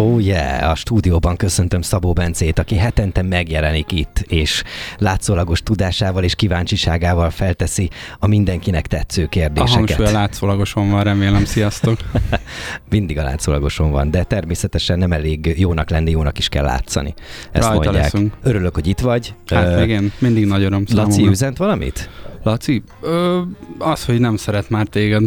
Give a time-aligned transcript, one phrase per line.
[0.00, 4.62] Oh yeah, a stúdióban köszöntöm Szabó Bencét, aki hetente megjelenik itt, és
[4.98, 9.74] látszólagos tudásával és kíváncsiságával felteszi a mindenkinek tetsző kérdéseket.
[9.74, 11.98] A hangsúly a látszólagoson van, remélem, sziasztok.
[12.90, 17.14] Mindig a látszólagoson van, de természetesen nem elég jónak lenni, jónak is kell látszani.
[17.52, 18.12] Ezt Rajta mondják.
[18.12, 18.34] Leszünk.
[18.42, 19.34] Örülök, hogy itt vagy.
[19.46, 22.10] Hát uh, igen, mindig nagy öröm Laci üzent valamit?
[22.42, 23.40] Laci, ö,
[23.78, 25.22] az, hogy nem szeret már téged,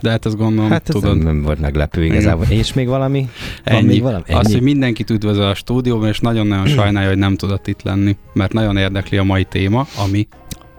[0.00, 1.16] de hát ezt gondolom, hát ez tudod.
[1.16, 2.44] Nem, nem volt meglepő igazából.
[2.44, 2.58] Igen.
[2.58, 3.28] És még valami?
[3.64, 3.76] Ennyi.
[3.80, 4.22] Van még valami?
[4.26, 4.38] Ennyi.
[4.38, 8.52] Az, hogy mindenkit üdvözöl a stúdióban, és nagyon-nagyon sajnálja, hogy nem tudott itt lenni, mert
[8.52, 10.28] nagyon érdekli a mai téma, ami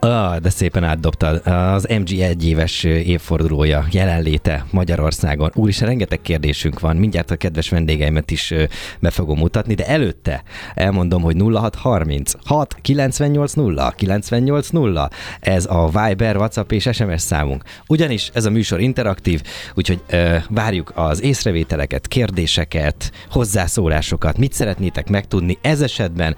[0.03, 1.47] Ah, de szépen átdobtad.
[1.47, 5.51] Az MG egy éves évfordulója, jelenléte Magyarországon.
[5.55, 6.95] Úr is rengeteg kérdésünk van.
[6.95, 8.53] Mindjárt a kedves vendégeimet is
[8.99, 15.09] be fogom mutatni, de előtte elmondom, hogy 0630 6 98 0 98 0.
[15.39, 17.63] Ez a Viber, WhatsApp és SMS számunk.
[17.87, 19.41] Ugyanis ez a műsor interaktív,
[19.75, 24.37] úgyhogy ö, várjuk az észrevételeket, kérdéseket, hozzászólásokat.
[24.37, 26.35] Mit szeretnétek megtudni ez esetben?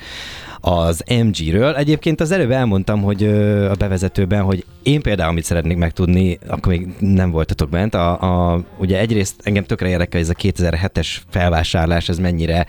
[0.66, 1.76] Az MG-ről.
[1.76, 3.24] Egyébként az előbb elmondtam, hogy
[3.72, 8.22] a bevezetőben, hogy én például amit szeretnék megtudni, akkor még nem voltatok bent, a,
[8.54, 12.66] a, ugye egyrészt engem tökre érdekel, ez a 2007-es felvásárlás, ez mennyire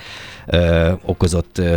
[0.46, 1.76] ö, okozott ö,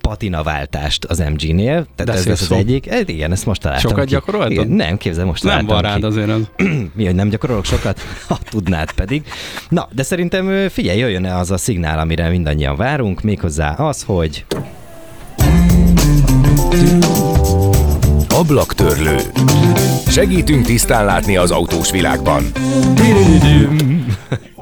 [0.00, 1.86] patinaváltást az MG-nél.
[1.94, 2.90] Tehát ez lesz az egyik.
[2.90, 4.50] Ez, igen, ezt most találtam Sokat gyakoroltad?
[4.50, 6.50] Igen, nem, képzel, most Nem van rád azért az.
[6.96, 8.00] Mi, hogy nem gyakorolok sokat?
[8.28, 9.24] Ha tudnád pedig.
[9.68, 14.44] Na, de szerintem figyelj, jöjjön -e az a szignál, amire mindannyian várunk, méghozzá az, hogy...
[18.28, 19.16] Ablaktörlő.
[20.06, 22.42] Segítünk tisztán látni az autós világban.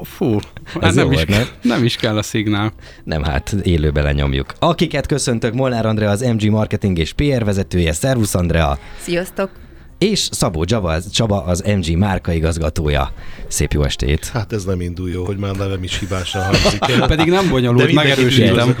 [0.03, 0.39] Fú,
[0.81, 1.43] hát nem, is, nem?
[1.61, 2.73] nem is kell a szignál.
[3.03, 4.53] Nem, hát élőben lenyomjuk.
[4.59, 7.93] Akiket köszöntök, Molnár Andrea, az MG Marketing és PR vezetője.
[7.93, 8.77] Szervusz Andrea!
[9.01, 9.66] Sziasztok!
[9.97, 13.11] És Szabó Csaba, Csaba az MG márkaigazgatója.
[13.47, 14.25] Szép jó estét!
[14.33, 17.07] Hát ez nem indul jó, hogy már nevem is hibásan hangzik el.
[17.15, 18.75] Pedig nem bonyolult, megerősítem.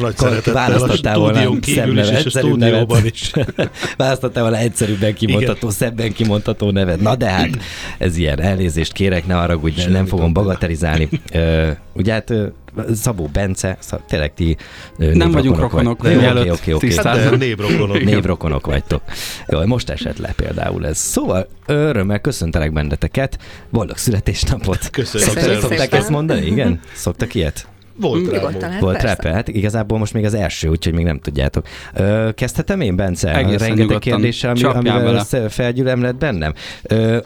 [0.53, 3.31] Választottál volna szebb nevet, és a stúdióban is.
[3.97, 6.99] Választottál volna egyszerűbben kimondható, szebben kimondható nevet.
[7.01, 7.49] Na de hát
[7.97, 11.09] ez ilyen, elnézést kérek, ne arra, hogy nem fogom bagatelizálni.
[11.93, 12.33] Ugye hát
[12.93, 14.57] Szabó Bence, szab, tényleg ti
[14.97, 16.15] Nem vagyunk rokonok, vagy.
[16.15, 16.93] Oké, oké, oké.
[16.93, 17.37] Okay.
[17.37, 18.03] Névrokonok.
[18.03, 19.01] Névrokonok vagytok.
[19.47, 20.97] Jó, most esett le például ez.
[20.97, 23.37] Szóval örömmel köszöntelek benneteket.
[23.69, 24.89] Boldog születésnapot.
[24.89, 25.59] Köszönjük.
[25.59, 26.45] Szoktak ezt mondani?
[26.45, 26.79] Igen?
[26.93, 27.67] Szoktak ilyet?
[27.99, 28.79] Volt rá.
[28.79, 31.67] Volt rá, hát igazából most még az első, úgyhogy még nem tudjátok.
[31.93, 33.35] Ö, kezdhetem én, Bence?
[33.35, 36.53] Egészen Rengeteg kérdéssel, ami, amivel felgyűlöm lett bennem.
[36.83, 37.17] Ö,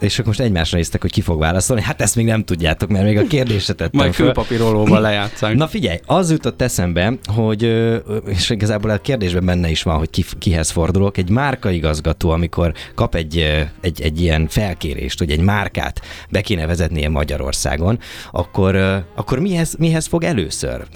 [0.00, 1.82] és akkor most egymásra néztek, hogy ki fog válaszolni.
[1.82, 5.54] Hát ezt még nem tudjátok, mert még a kérdésre tettem Majd fülpapírolóval lejátszák.
[5.54, 7.62] Na figyelj, az jutott eszembe, hogy,
[8.26, 11.16] és igazából a kérdésben benne is van, hogy ki, kihez fordulok.
[11.16, 16.00] Egy márkaigazgató, amikor kap egy, egy, egy ilyen felkérést, hogy egy márkát
[16.30, 17.98] be kéne vezetnie Magyarországon,
[18.30, 18.76] akkor,
[19.14, 20.86] akkor mihez, mihez fog először?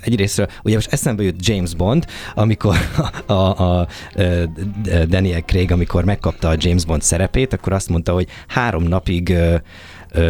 [0.00, 2.76] Egyrésztről, ugye most eszembe jut James Bond, amikor
[3.26, 3.86] a, a, a
[5.06, 9.36] Daniel Craig, amikor megkapta a James Bond szerepét, akkor azt mondta, hogy három napig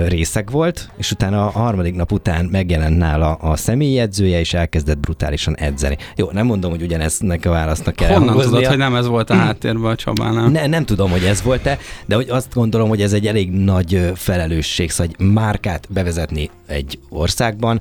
[0.08, 5.56] részeg volt, és utána a harmadik nap után megjelent nála a személyjegyzője, és elkezdett brutálisan
[5.56, 5.96] edzeni.
[6.16, 8.52] Jó, nem mondom, hogy ugyaneznek a válasznak kell Honnan hangoznia.
[8.54, 10.48] tudod, hogy nem ez volt a háttérben a Csabánál?
[10.48, 14.12] Ne, nem tudom, hogy ez volt-e, de hogy azt gondolom, hogy ez egy elég nagy
[14.14, 17.80] felelősség, szóval egy márkát bevezetni egy országban,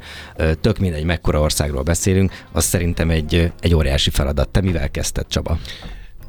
[0.61, 4.49] tök mindegy, mekkora országról beszélünk, az szerintem egy, egy óriási feladat.
[4.49, 5.57] Te mivel kezdted, Csaba?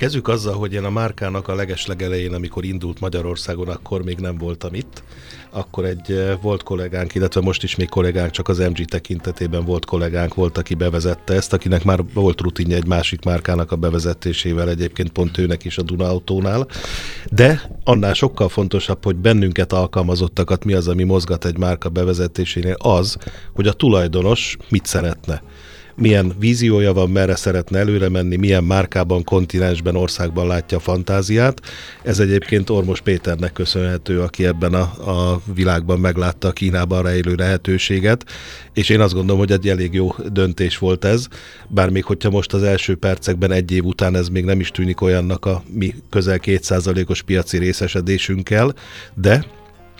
[0.02, 4.74] Kezdjük azzal, hogy én a márkának a legeslegelején, amikor indult Magyarországon, akkor még nem voltam
[4.74, 5.02] itt.
[5.50, 9.84] Akkor egy eh, volt kollégánk, illetve most is még kollégánk, csak az MG tekintetében volt
[9.84, 15.10] kollégánk, volt, aki bevezette ezt, akinek már volt rutinja egy másik márkának a bevezetésével, egyébként
[15.10, 16.66] pont őnek is a Duna Autónál.
[17.31, 23.16] De annál sokkal fontosabb, hogy bennünket alkalmazottakat mi az, ami mozgat egy márka bevezetésénél, az,
[23.54, 25.43] hogy a tulajdonos mit szeretne
[25.94, 31.60] milyen víziója van, merre szeretne előre menni, milyen márkában, kontinensben, országban látja a fantáziát.
[32.02, 38.24] Ez egyébként Ormos Péternek köszönhető, aki ebben a, a világban meglátta a Kínában rejlő lehetőséget,
[38.72, 41.26] és én azt gondolom, hogy egy elég jó döntés volt ez,
[41.68, 45.00] bár még hogyha most az első percekben egy év után ez még nem is tűnik
[45.00, 48.74] olyannak a mi közel kétszázalékos piaci részesedésünkkel,
[49.14, 49.44] de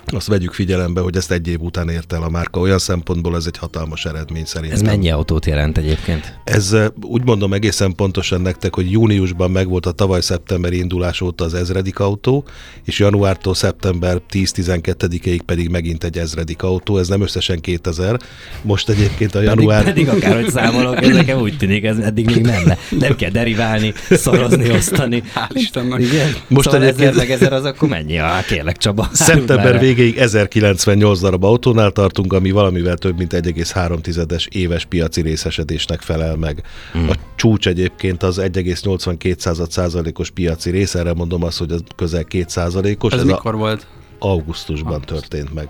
[0.07, 2.61] azt vegyük figyelembe, hogy ezt egy év után ért el a márka.
[2.61, 4.79] Olyan szempontból ez egy hatalmas eredmény szerintem.
[4.79, 6.39] Ez mennyi autót jelent egyébként?
[6.45, 11.55] Ez úgy mondom egészen pontosan nektek, hogy júniusban megvolt a tavaly szeptemberi indulás óta az
[11.55, 12.45] ezredik autó,
[12.85, 16.99] és januártól szeptember 10-12-ig pedig megint egy ezredik autó.
[16.99, 18.17] Ez nem összesen 2000.
[18.63, 19.85] Most egyébként a január...
[19.85, 22.73] Pedig, pedig akárhogy számolok, ez nekem úgy tűnik, ez eddig még nem.
[22.91, 25.23] Nem kell deriválni, szorozni, osztani.
[25.35, 26.01] Hál' Istennek.
[26.01, 26.35] Igen.
[26.49, 27.09] Most szóval egyébként...
[27.09, 28.19] ezer meg ezer az akkor mennyi?
[28.19, 29.09] Ah, kérlek Csaba.
[29.13, 36.37] Szeptember végéig 1098 darab autónál tartunk, ami valamivel több mint 1,3-es éves piaci részesedésnek felel
[36.37, 36.63] meg.
[36.93, 37.09] Hmm.
[37.09, 42.45] A csúcs egyébként az 1,82 százalékos piaci rész, erre mondom azt, hogy az közel 2
[42.49, 43.13] százalékos.
[43.13, 43.57] Ez, Ez mikor a...
[43.57, 43.87] volt?
[44.19, 45.19] Augusztusban Augusztus.
[45.19, 45.69] történt meg.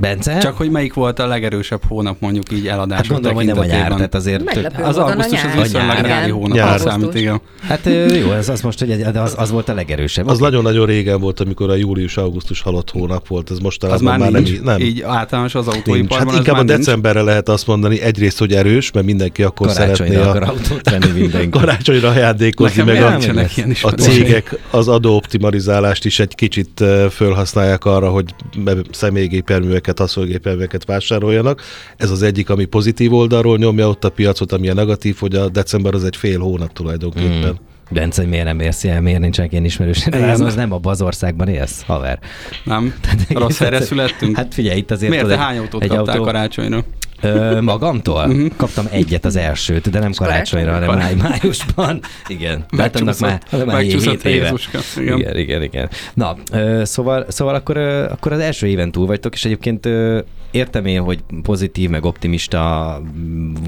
[0.00, 0.38] Bence?
[0.38, 3.64] Csak hogy melyik volt a legerősebb hónap mondjuk így eladás hát gondolom, hogy nem a
[3.64, 4.44] nyár, tehát azért...
[4.44, 6.80] Meglepő az augusztus az viszonylag nyári hónap nyár.
[6.80, 7.40] számít, igen.
[7.60, 7.88] Hát
[8.22, 10.26] jó, ez az most, hogy az, az volt a legerősebb.
[10.26, 14.30] Az nagyon-nagyon régen volt, amikor a július-augusztus halott hónap volt, ez most az már, már
[14.30, 14.80] nincs, nem, nem.
[14.80, 19.06] Így általános az autóiparban Hát inkább a decemberre lehet azt mondani, egyrészt, hogy erős, mert
[19.06, 20.30] mindenki akkor szeretné a...
[20.30, 21.48] autót venni mindenki.
[21.58, 23.18] Karácsonyra ajándékozni, meg a,
[23.80, 28.34] a cégek az adóoptimalizálást is egy kicsit fölhasználják arra, hogy
[28.90, 31.62] személygéperműveket gépjárműveket, haszongépjárműveket vásároljanak.
[31.96, 35.48] Ez az egyik, ami pozitív oldalról nyomja ott a piacot, ami a negatív, hogy a
[35.48, 37.52] december az egy fél hónap tulajdonképpen.
[37.52, 37.69] Mm.
[37.90, 40.06] Bence, miért nem érsz ilyen, miért nincsenek ilyen ismerős?
[40.06, 42.18] Ez az nem abban az országban élsz, haver.
[42.64, 44.36] Nem, Tehát, rossz helyre születtünk.
[44.36, 45.10] Hát figyelj, itt azért...
[45.10, 46.22] Miért te hány autót kaptál autó...
[46.22, 46.84] karácsonyra?
[47.22, 48.24] Ö, magamtól?
[48.26, 48.50] Uh-huh.
[48.56, 52.00] Kaptam egyet az elsőt, de nem karácsonyra, hanem máj, májusban.
[52.28, 52.64] Igen.
[52.76, 54.54] Hát annak már, már 7 éve.
[54.96, 55.18] Igen.
[55.18, 55.88] igen, igen, igen.
[56.14, 60.20] Na, ö, szóval, szóval akkor, ö, akkor az első éven túl vagytok, és egyébként ö,
[60.50, 63.02] értem én, hogy pozitív, meg optimista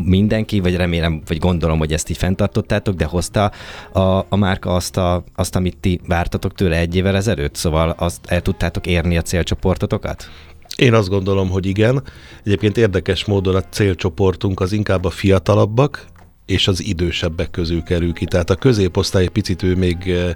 [0.03, 3.51] mindenki, vagy remélem, vagy gondolom, hogy ezt így fenntartottátok, de hozta
[3.93, 7.55] a, a márka azt, a, azt, amit ti vártatok tőle egy évvel ezelőtt?
[7.55, 10.31] Szóval azt el tudtátok érni a célcsoportotokat?
[10.77, 12.03] Én azt gondolom, hogy igen.
[12.45, 16.07] Egyébként érdekes módon a célcsoportunk az inkább a fiatalabbak,
[16.53, 18.25] és az idősebbek közül kerül ki.
[18.25, 20.31] Tehát a középosztály picit ő még eh,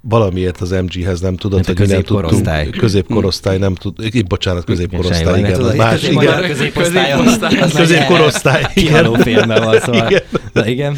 [0.00, 1.88] valamiért az MG-hez nem tudott, hogy.
[1.88, 5.52] Nem középkorosztály nem tud, bocsánat, középkorosztály, igen.
[5.52, 6.42] Tudod, más, igen.
[6.42, 7.70] Középkorosztály.
[7.74, 8.62] Középkorosztály.
[8.74, 10.10] Kihaló filmmel van, szóval.
[10.10, 10.22] Igen.
[10.52, 10.96] Na, igen.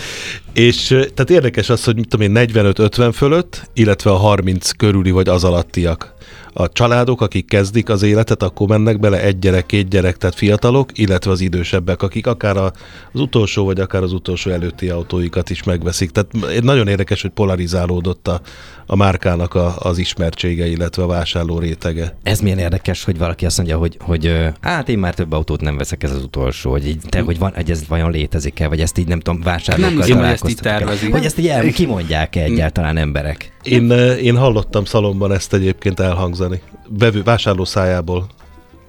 [0.53, 5.11] És eh, tehát érdekes az, hogy mit tudom én, 45-50 fölött, illetve a 30 körüli
[5.11, 6.15] vagy az alattiak
[6.57, 10.99] a családok, akik kezdik az életet, akkor mennek bele egy gyerek, két gyerek, tehát fiatalok,
[10.99, 12.73] illetve az idősebbek, akik akár az
[13.13, 16.11] utolsó, vagy akár az utolsó előtti autóikat is megveszik.
[16.11, 18.41] Tehát nagyon érdekes, hogy polarizálódott a,
[18.87, 22.17] a márkának a, az ismertsége, illetve a vásárló rétege.
[22.23, 25.77] Ez milyen érdekes, hogy valaki azt mondja, hogy, hogy hát én már több autót nem
[25.77, 28.99] veszek, ez az utolsó, hogy így, te, hogy, van, hogy ez vajon létezik-e, vagy ezt
[28.99, 31.13] így nem tudom, vásárlókkal nem, hogy ezt így tervezik.
[31.13, 33.53] Hogy ezt így el, kimondják-e egyáltalán emberek?
[33.63, 33.91] Én,
[34.23, 36.61] én hallottam szalomban ezt egyébként elhangzani.
[36.89, 38.27] Bevő, vásárló szájából.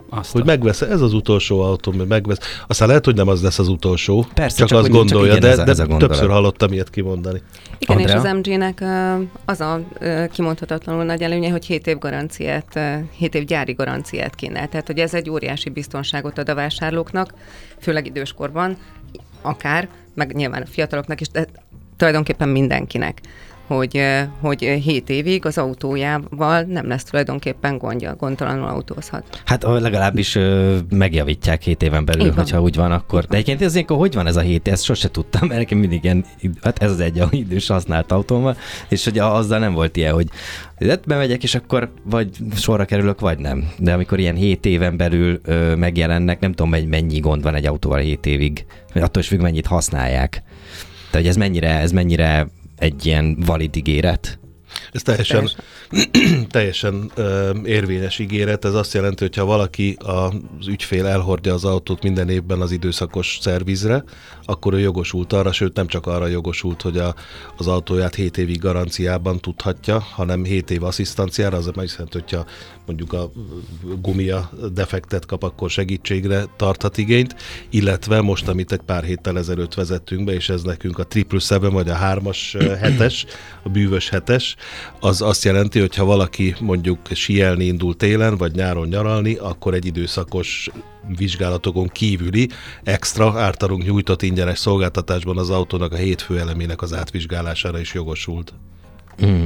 [0.09, 2.37] Azt hogy megvesz, ez az utolsó autó, mert megvesz.
[2.67, 5.49] Aztán lehet, hogy nem az lesz az utolsó, Persze, csak, csak azt gondolja, csak de,
[5.49, 7.41] ez a, ez a de többször hallottam ilyet kimondani.
[7.77, 8.15] Igen, Andrea?
[8.15, 8.83] és az MG-nek
[9.45, 9.81] az a
[10.31, 12.79] kimondhatatlanul nagy előnye, hogy 7 év garanciát,
[13.17, 14.67] 7 év gyári garanciát kínál.
[14.67, 17.33] Tehát, hogy ez egy óriási biztonságot ad a vásárlóknak,
[17.79, 18.77] főleg időskorban,
[19.41, 21.47] akár, meg nyilván a fiataloknak is, de
[21.97, 23.21] tulajdonképpen mindenkinek
[23.67, 24.01] hogy,
[24.41, 29.41] hogy 7 évig az autójával nem lesz tulajdonképpen gondja, gondtalanul autózhat.
[29.45, 30.37] Hát legalábbis
[30.89, 32.35] megjavítják 7 éven belül, Igen.
[32.35, 33.25] hogyha úgy van, akkor.
[33.25, 36.25] De egyébként ez hogy van ez a 7 ezt sose tudtam, mert nekem mindig ilyen,
[36.61, 38.57] hát ez az egy idős használt autómmal,
[38.89, 40.27] és hogy azzal nem volt ilyen, hogy
[41.07, 43.71] bemegyek, és akkor vagy sorra kerülök, vagy nem.
[43.77, 47.65] De amikor ilyen 7 éven belül ö, megjelennek, nem tudom, hogy mennyi gond van egy
[47.65, 50.43] autóval 7 évig, attól is függ, mennyit használják.
[51.11, 54.39] Tehát ez mennyire, ez mennyire egy ilyen valid ígéret?
[54.95, 55.49] Ez teljesen,
[56.49, 57.11] teljesen.
[57.15, 58.65] ö, érvényes ígéret.
[58.65, 63.37] Ez azt jelenti, hogy ha valaki az ügyfél elhordja az autót minden évben az időszakos
[63.41, 64.03] szervizre,
[64.45, 67.15] akkor ő jogosult arra, sőt nem csak arra jogosult, hogy a,
[67.57, 72.45] az autóját 7 évig garanciában tudhatja, hanem 7 év asszisztanciára, az azt jelenti, hogyha
[72.85, 73.31] mondjuk a
[74.01, 77.35] gumia defektet kap, akkor segítségre tarthat igényt,
[77.69, 81.73] illetve most, amit egy pár héttel ezelőtt vezettünk be, és ez nekünk a triple seven,
[81.73, 83.25] vagy a hármas hetes,
[83.63, 84.55] a bűvös hetes,
[84.99, 89.85] az azt jelenti, hogy ha valaki mondjuk sielni indul télen, vagy nyáron nyaralni, akkor egy
[89.85, 90.69] időszakos
[91.17, 92.49] vizsgálatokon kívüli
[92.83, 98.53] extra általunk nyújtott ingyenes szolgáltatásban az autónak a hétfő elemének az átvizsgálására is jogosult.
[99.25, 99.45] Mm.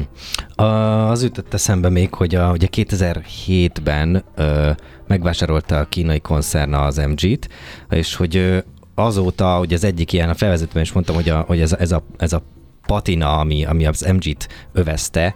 [0.55, 4.71] Az ütött eszembe még, hogy a, ugye 2007-ben ö,
[5.07, 7.49] megvásárolta a kínai koncern az MG-t,
[7.89, 8.57] és hogy ö,
[8.95, 12.03] azóta, hogy az egyik ilyen, a felvezetőben is mondtam, hogy, a, hogy ez, ez, a,
[12.17, 12.43] ez a
[12.89, 15.35] patina, ami, ami az MG-t övezte,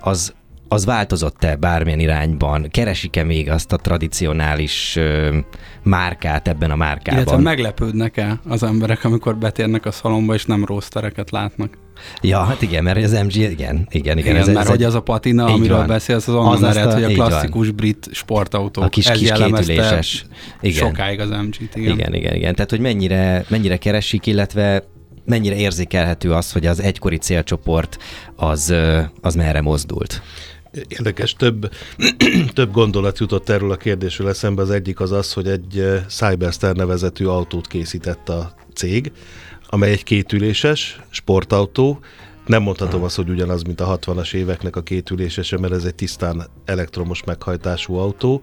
[0.00, 0.34] az
[0.68, 2.68] az változott-e bármilyen irányban?
[2.70, 5.38] Keresik-e még azt a tradicionális ö,
[5.82, 7.20] márkát ebben a márkában?
[7.20, 11.78] Illetve meglepődnek-e az emberek, amikor betérnek a szalomba, és nem rósztereket látnak?
[12.20, 14.18] Ja, hát igen, mert az MG, igen, igen, igen.
[14.18, 15.86] igen ez, mert ez hogy az a patina, amiről van.
[15.86, 17.76] beszélsz, az onnan ered, hogy a klasszikus van.
[17.76, 18.82] brit sportautó.
[18.82, 20.26] A kis, ez kis kétüléses.
[20.60, 20.86] Igen.
[20.88, 21.92] Sokáig az MG-t, igen.
[21.92, 22.54] Igen, igen, igen.
[22.54, 24.84] Tehát, hogy mennyire, mennyire keresik, illetve
[25.24, 27.98] mennyire érzékelhető az, hogy az egykori célcsoport
[28.36, 28.74] az,
[29.20, 30.22] az merre mozdult?
[30.88, 31.70] Érdekes, több,
[32.52, 34.62] több gondolat jutott erről a kérdésről eszembe.
[34.62, 39.12] Az egyik az az, hogy egy Cyberstar nevezetű autót készített a cég,
[39.66, 42.00] amely egy kétüléses sportautó,
[42.46, 46.46] nem mondhatom azt, hogy ugyanaz, mint a 60-as éveknek a kétülésese, mert ez egy tisztán
[46.64, 48.42] elektromos meghajtású autó.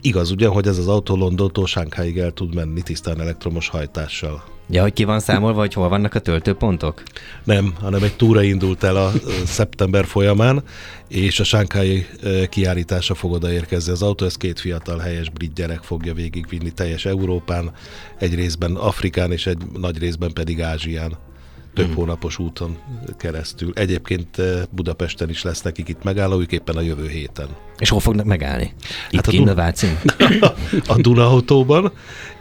[0.00, 4.55] Igaz ugyan, hogy ez az autó Londontól Sánkháig el tud menni tisztán elektromos hajtással.
[4.68, 7.02] Ja, hogy ki van számolva, hogy hol vannak a töltőpontok?
[7.44, 9.12] Nem, hanem egy túra indult el a
[9.44, 10.62] szeptember folyamán,
[11.08, 12.06] és a sánkái
[12.48, 14.24] kiállítása fog odaérkezni az autó.
[14.24, 17.72] Ez két fiatal helyes brit gyerek fogja végigvinni teljes Európán,
[18.18, 21.25] egy részben Afrikán és egy nagy részben pedig Ázsián
[21.76, 21.94] több hmm.
[21.94, 22.78] hónapos úton
[23.18, 23.72] keresztül.
[23.74, 27.48] Egyébként Budapesten is lesz nekik itt megállójuk éppen a jövő héten.
[27.78, 28.74] És hol fognak megállni?
[29.10, 29.48] Itt hát a, Dun-
[30.86, 31.92] a, Dunautóban,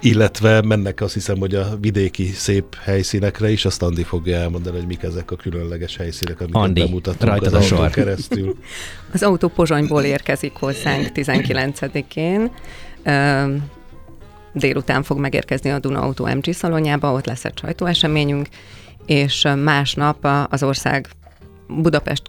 [0.01, 4.87] illetve mennek azt hiszem, hogy a vidéki szép helyszínekre is, azt Andi fogja elmondani, hogy
[4.87, 7.89] mik ezek a különleges helyszínek, amiket Andi, bemutatunk az a autó sor.
[7.89, 8.55] keresztül.
[9.13, 12.51] Az autó Pozsonyból érkezik hozzánk 19-én.
[14.53, 18.47] Délután fog megérkezni a Duna Auto MG szalonjába, ott lesz egy sajtóeseményünk,
[19.05, 21.07] és másnap az ország
[21.67, 22.21] Budapest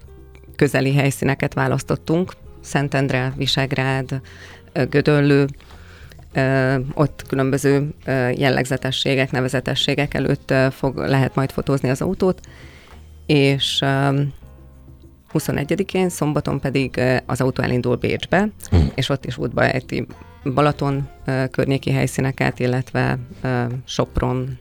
[0.56, 4.20] közeli helyszíneket választottunk, Szentendre, Visegrád,
[4.88, 5.46] Gödöllő,
[6.94, 7.88] ott különböző
[8.34, 12.40] jellegzetességek, nevezetességek előtt fog, lehet majd fotózni az autót,
[13.26, 13.78] és
[15.32, 18.86] 21-én, szombaton pedig az autó elindul Bécsbe, mm.
[18.94, 20.06] és ott is útba ejti
[20.54, 21.08] Balaton
[21.50, 23.18] környéki helyszíneket, illetve
[23.84, 24.58] Sopron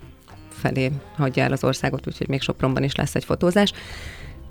[0.61, 3.71] felé hagyja el az országot, úgyhogy még Sopronban is lesz egy fotózás.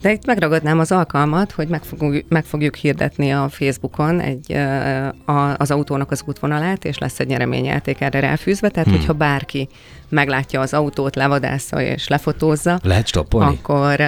[0.00, 4.52] De itt megragadnám az alkalmat, hogy meg fogjuk, meg fogjuk hirdetni a Facebookon egy,
[5.24, 8.98] a, az autónak az útvonalát, és lesz egy nyereményjáték erre ráfűzve, tehát hmm.
[8.98, 9.68] hogyha bárki
[10.08, 13.58] meglátja az autót, levadásza és lefotózza, lehet stoppolni?
[13.62, 14.00] Akkor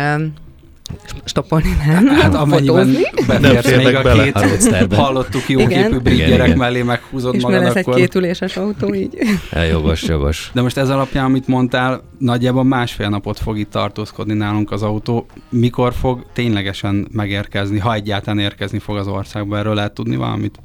[1.25, 2.07] stoppolni nem.
[2.07, 4.33] Hát amennyiben beférsz még a bele.
[4.33, 5.83] két, hallottuk jó igen.
[5.83, 6.59] képű brit gyerek igen.
[6.59, 7.95] mellé meghúzod és magad, És akkor...
[7.95, 9.19] egy kétüléses autó, így.
[9.52, 10.50] Ja, jogos, jogos.
[10.55, 15.26] De most ez alapján, amit mondtál, nagyjából másfél napot fog itt tartózkodni nálunk az autó.
[15.49, 19.59] Mikor fog ténylegesen megérkezni, ha egyáltalán érkezni fog az országba?
[19.59, 20.59] Erről lehet tudni valamit?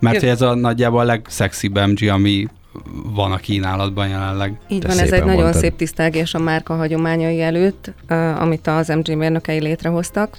[0.00, 2.46] Mert hogy ez a nagyjából a legszexibb MG, ami
[3.14, 4.58] van a kínálatban jelenleg.
[4.68, 7.92] Így van, ez egy nagyon szép tisztelgés a márka hagyományai előtt,
[8.38, 10.36] amit az MG mérnökei létrehoztak,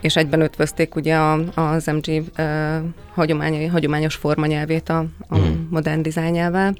[0.00, 2.44] és egyben ötvözték ugye a, az MG uh,
[3.14, 5.68] hagyományai, hagyományos formanyelvét a, a hmm.
[5.70, 6.74] modern dizájnjával.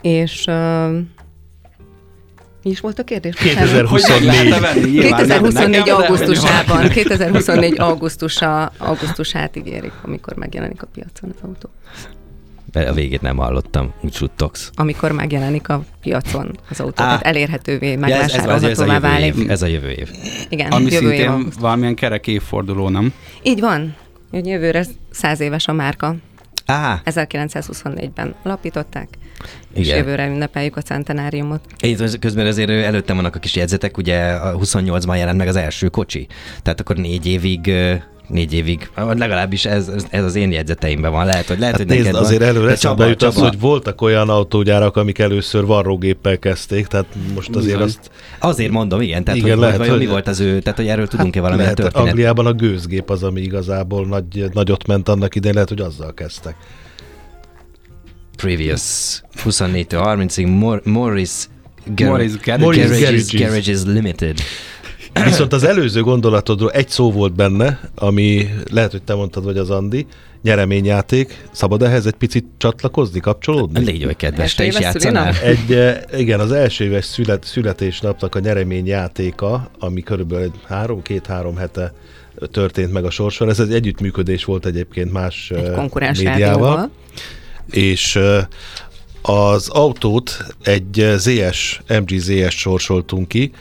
[0.00, 0.98] És uh,
[2.62, 3.34] mi is volt a kérdés?
[3.34, 5.00] 2024.
[5.00, 11.68] 2024 augusztusában, 2024 augusztusa, augusztusát ígérik, amikor megjelenik a piacon az autó
[12.74, 14.70] a végét nem hallottam, úgy suttogsz.
[14.74, 19.34] Amikor megjelenik a piacon az autó, Á, tehát elérhetővé, megvásárolhatóvá válik.
[19.34, 20.10] Év, ez a jövő év.
[20.48, 23.12] Igen, Ami jövő szintén év valamilyen kerek évforduló, nem?
[23.42, 23.96] Így van.
[24.30, 26.16] Hogy jövőre száz éves a márka.
[26.66, 27.00] Á.
[27.04, 29.08] 1924-ben alapították,
[29.74, 29.98] és Igen.
[29.98, 31.60] jövőre ünnepeljük a centenáriumot.
[31.80, 35.88] Én közben azért előttem vannak a kis jegyzetek, ugye a 28-ban jelent meg az első
[35.88, 36.26] kocsi,
[36.62, 37.72] tehát akkor négy évig
[38.28, 41.26] négy évig, legalábbis ez, ez az én jegyzeteimben van.
[41.26, 44.28] Lehet, hogy lehet, hát hogy nézd, neked azért előre eszembe jut az, hogy voltak olyan
[44.28, 47.82] autógyárak, amik először varrógéppel kezdték, tehát most azért Bizony.
[47.82, 48.10] azt...
[48.38, 51.06] Azért mondom, igen, tehát igen, hogy lehet, hogy mi volt az ő, tehát hogy erről
[51.06, 52.08] tudunk-e hát valamilyen történet?
[52.08, 56.56] Angliában a gőzgép az, ami igazából nagy, nagyot ment annak idején, lehet, hogy azzal kezdtek.
[58.36, 58.82] Previous
[59.42, 61.46] 24 30-ig Morris Morris
[61.94, 63.32] Garages, Garages.
[63.32, 64.38] Garages Limited.
[65.22, 69.70] Viszont az előző gondolatodról egy szó volt benne, ami lehet, hogy te mondtad, vagy az
[69.70, 70.06] Andi,
[70.42, 71.46] nyereményjáték.
[71.52, 73.84] Szabad ehhez egy picit csatlakozni, kapcsolódni?
[73.84, 75.34] Légy vagy kedves, te is játszanál?
[75.42, 81.92] Egy, eh, igen, az első éves szület, születésnapnak a nyereményjátéka, ami körülbelül három, két-három hete
[82.50, 83.48] történt meg a sorson.
[83.48, 86.90] Ez egy együttműködés volt egyébként más egy eh, médiával.
[87.70, 88.44] És eh,
[89.22, 93.52] az autót egy ZS, MG ZS sorsoltunk ki,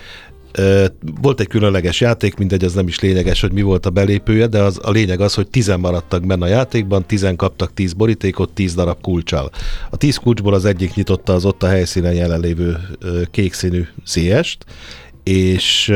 [1.22, 4.62] volt egy különleges játék, mindegy, az nem is lényeges, hogy mi volt a belépője, de
[4.62, 8.74] az, a lényeg az, hogy tizen maradtak benne a játékban, tizen kaptak tíz borítékot, tíz
[8.74, 9.50] darab kulcsal.
[9.90, 12.78] A tíz kulcsból az egyik nyitotta az ott a helyszínen jelenlévő
[13.32, 14.66] kék színű CS-t,
[15.24, 15.94] és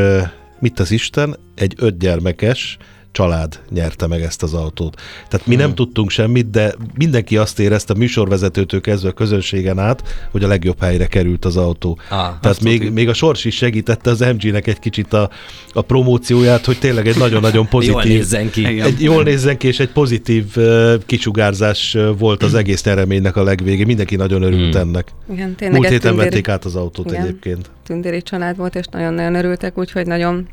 [0.59, 2.77] mit az Isten, egy öt gyermekes
[3.11, 5.01] család nyerte meg ezt az autót.
[5.29, 5.63] Tehát mi hmm.
[5.63, 10.47] nem tudtunk semmit, de mindenki azt érezte, a műsorvezetőtől kezdve a közönségen át, hogy a
[10.47, 11.99] legjobb helyre került az autó.
[12.09, 15.29] Ah, Tehát még, még a sors is segítette az MG-nek egy kicsit a,
[15.73, 17.93] a promócióját, hogy tényleg egy nagyon-nagyon pozitív...
[17.93, 18.81] jól nézzen ki.
[18.81, 23.85] Egy, jól nézzen ki, és egy pozitív uh, kisugárzás volt az egész nyereménynek a legvégén.
[23.85, 24.81] Mindenki nagyon örült hmm.
[24.81, 25.11] ennek.
[25.31, 26.29] Igen, tényleg Múlt héten tündéri...
[26.29, 27.69] vették át az autót Igen, egyébként.
[27.85, 30.47] Tündéri család volt, és nagyon-nagyon örültek, úgyhogy nagyon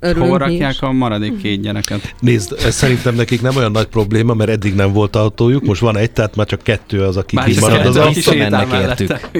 [0.00, 2.14] örülünk Hol rakják a maradék két gyereket?
[2.20, 5.96] Nézd, ez szerintem nekik nem olyan nagy probléma, mert eddig nem volt autójuk, most van
[5.96, 8.12] egy, tehát már csak kettő az, aki marad az autó.
[8.12, 9.30] Visszamennek értük.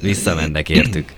[0.00, 1.12] Visszamennek értük.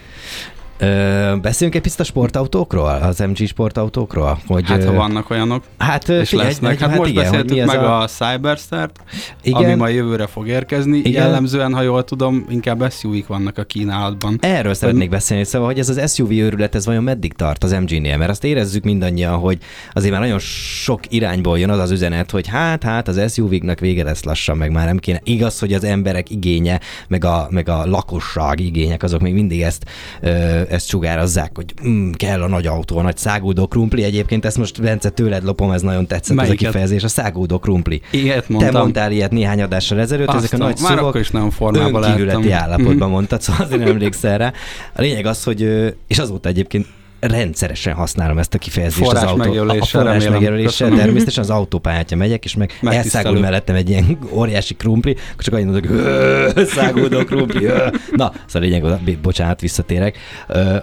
[0.78, 4.38] Ö, beszéljünk egy picit a sportautókról, az MG sportautókról?
[4.46, 6.78] Hogy, hát, ha vannak olyanok, hát, és figyelj, lesznek.
[6.78, 9.00] Hát, hát most igen, beszéltük meg a, a Cyberstart,
[9.42, 9.64] igen.
[9.64, 10.98] ami majd jövőre fog érkezni.
[10.98, 11.12] Igen.
[11.12, 14.38] Jellemzően, ha jól tudom, inkább SUV-k vannak a kínálatban.
[14.40, 14.74] Erről Ön...
[14.74, 18.16] szeretnék beszélni, szóval, hogy ez az SUV őrület, ez vajon meddig tart az MG-nél?
[18.16, 19.58] Mert azt érezzük mindannyian, hogy
[19.92, 24.04] azért már nagyon sok irányból jön az az üzenet, hogy hát, hát az SUV-knak vége
[24.04, 25.20] lesz lassan, meg már nem kéne.
[25.24, 29.84] Igaz, hogy az emberek igénye, meg a, meg a lakosság igények, azok még mindig ezt
[30.20, 34.02] ö, ezt sugározzák, hogy mm, kell a nagy autó, a nagy száguldó krumpli.
[34.02, 36.60] Egyébként ezt most Bence tőled lopom, ez nagyon tetszett Melyiket?
[36.60, 38.00] ez a kifejezés, a száguldó krumpli.
[38.10, 38.72] Ilyet mondtam.
[38.72, 42.04] Te mondtál ilyet néhány adással ezelőtt, Aztán, ezek a nagy már szuvok is nagyon formában
[42.50, 44.52] állapotban mondtad, szóval azért nem emlékszel rá.
[44.94, 46.86] A lényeg az, hogy, és azóta egyébként
[47.20, 49.68] rendszeresen használom ezt a kifejezést forrás az autó.
[49.68, 55.16] A forrás megjelöléssel, természetesen az autópályátja megyek, és meg elszágul mellettem egy ilyen óriási krumpli,
[55.32, 57.66] akkor csak annyit mondok, száguldó krumpli.
[58.12, 60.18] Na, szóval lényeg, bocsánat, visszatérek,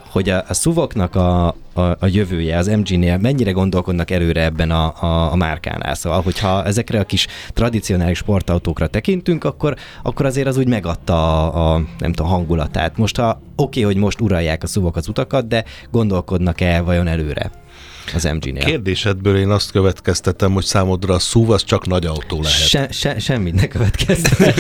[0.09, 4.93] hogy a, a szuvoknak a, a, a jövője az MG-nél, mennyire gondolkodnak előre ebben a,
[5.01, 5.95] a, a márkánál.
[5.95, 11.13] Szóval, hogyha ezekre a kis tradicionális sportautókra tekintünk, akkor, akkor azért az úgy megadta
[11.51, 12.97] a, a nem tudom, hangulatát.
[12.97, 17.62] Most ha oké, okay, hogy most uralják a szuvok az utakat, de gondolkodnak-e vajon előre?
[18.15, 18.63] Az MG-nél.
[18.63, 22.67] Kérdésedből én azt következtetem, hogy számodra a SUV az csak nagy autó lehet.
[22.67, 24.53] Se, se, semmit ne következtetem.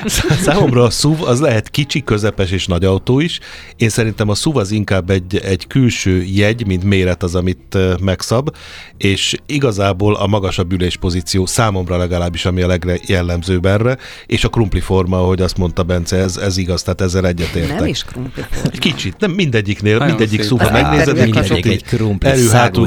[0.44, 3.38] Számomra a SUV az lehet kicsi, közepes és nagy autó is.
[3.76, 8.56] Én szerintem a SUV az inkább egy, egy külső jegy, mint méret az, amit megszab,
[8.96, 13.96] és igazából a magasabb üléspozíció számomra legalábbis, ami a legjellemzőbb erre,
[14.26, 17.78] és a krumpli forma, ahogy azt mondta Bence, ez, ez igaz, tehát ezzel egyetértek.
[17.78, 18.78] Nem is krumpli forma.
[18.78, 22.28] Kicsit, nem mindegyiknél, Nagyon mindegyik SUV, ha megnézed, mindegyik egy krumpli,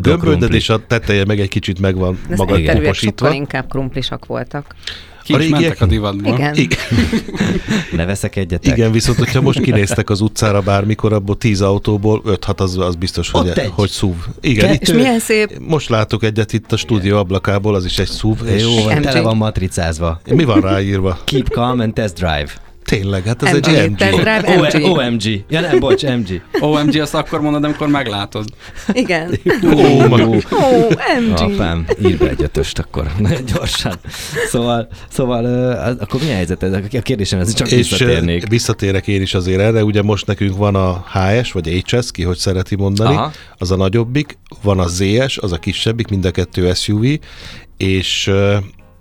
[0.08, 2.58] elő, gömböldöd, és a teteje meg egy kicsit meg van maga
[2.94, 4.76] sokkal inkább krumplisak voltak.
[5.24, 6.34] Ki a is mentek a divatból.
[6.34, 6.56] Igen.
[6.56, 6.80] Igen.
[7.98, 8.78] ne veszek egyetek.
[8.78, 12.96] Igen, viszont hogyha most kinéztek az utcára bármikor, abból tíz autóból, öt hat az, az
[12.96, 13.72] biztos, hogy, egy.
[13.74, 14.16] hogy SUV.
[14.42, 15.60] Igen, Ke- itt, és milyen szép.
[15.60, 18.38] Most látok egyet itt a stúdió ablakából, az is egy SUV.
[18.60, 20.22] Jó, és tele van matricázva.
[20.30, 21.20] Mi van ráírva?
[21.24, 22.52] Keep calm and test drive.
[22.84, 23.68] Tényleg, hát ez MG.
[23.68, 24.04] egy MG.
[24.74, 24.84] MG.
[24.84, 25.46] OMG.
[25.50, 26.42] Ja nem, bocs, MG.
[26.60, 28.46] OMG azt akkor mondod, amikor meglátod.
[28.92, 29.40] Igen.
[29.66, 30.02] Ó,
[31.30, 31.42] MG.
[31.42, 33.94] Apám, ír be egy ötöst akkor, nagyon gyorsan.
[34.48, 36.64] Szóval, szóval uh, akkor mi a helyzet?
[36.64, 38.48] A kérdésem, ez csak és visszatérnék.
[38.48, 42.38] visszatérek én is azért erre, ugye most nekünk van a HS, vagy HS, ki hogy
[42.38, 43.32] szereti mondani, Aha.
[43.58, 47.04] az a nagyobbik, van a ZS, az a kisebbik, mind a kettő SUV,
[47.78, 48.32] és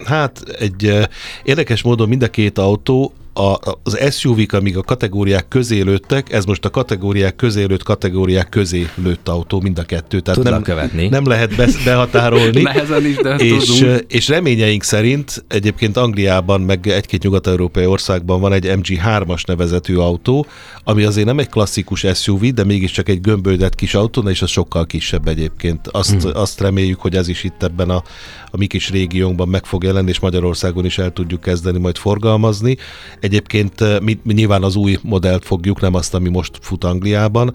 [0.04, 1.08] hát egy
[1.44, 6.44] érdekes módon mind a két autó a, az SUV-k, amíg a kategóriák közé lőttek, ez
[6.44, 10.20] most a kategóriák közé lőtt kategóriák közé lőtt autó, mind a kettő.
[10.20, 11.08] Tehát nem, követni.
[11.08, 12.62] nem lehet be, behatárolni.
[12.72, 18.64] Nehezen is, de és, és reményeink szerint egyébként Angliában, meg egy-két nyugat-európai országban van egy
[18.68, 20.46] MG3-as nevezetű autó,
[20.84, 24.86] ami azért nem egy klasszikus SUV, de mégiscsak egy gömböldett kis autó, és az sokkal
[24.86, 25.88] kisebb egyébként.
[25.88, 26.30] Azt, hmm.
[26.34, 28.02] azt reméljük, hogy ez is itt ebben a,
[28.50, 32.76] a mi kis régiónkban meg fog jelenni, és Magyarországon is el tudjuk kezdeni majd forgalmazni.
[33.22, 37.54] Egyébként mi, mi nyilván az új modellt fogjuk, nem azt, ami most fut Angliában,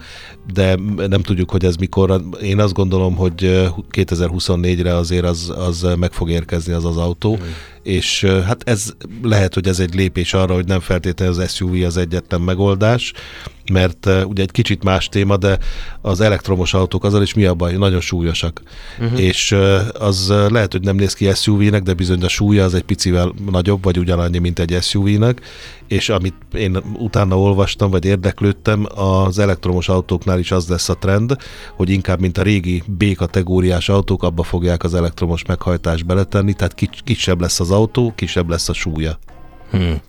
[0.54, 0.76] de
[1.08, 2.22] nem tudjuk, hogy ez mikor.
[2.42, 7.48] Én azt gondolom, hogy 2024-re azért az, az meg fog érkezni az az autó, mm.
[7.84, 11.98] és hát ez lehet, hogy ez egy lépés arra, hogy nem feltétlenül az SUV az
[11.98, 13.14] egyetlen megoldás,
[13.72, 15.58] mert uh, ugye egy kicsit más téma, de
[16.02, 17.74] az elektromos autók azzal is mi a baj?
[17.74, 18.62] Nagyon súlyosak.
[19.00, 19.22] Uh-huh.
[19.22, 22.74] És uh, az uh, lehet, hogy nem néz ki SUV-nek, de bizony a súlya az
[22.74, 25.42] egy picivel nagyobb, vagy ugyanannyi, mint egy SUV-nek,
[25.88, 31.36] és amit én utána olvastam, vagy érdeklődtem, az elektromos autóknál is az lesz a trend,
[31.76, 37.42] hogy inkább, mint a régi B-kategóriás autók, abba fogják az elektromos meghajtást beletenni, tehát kisebb
[37.42, 39.20] lesz az autó, kisebb lesz a súlya.
[39.72, 40.02] Hmm.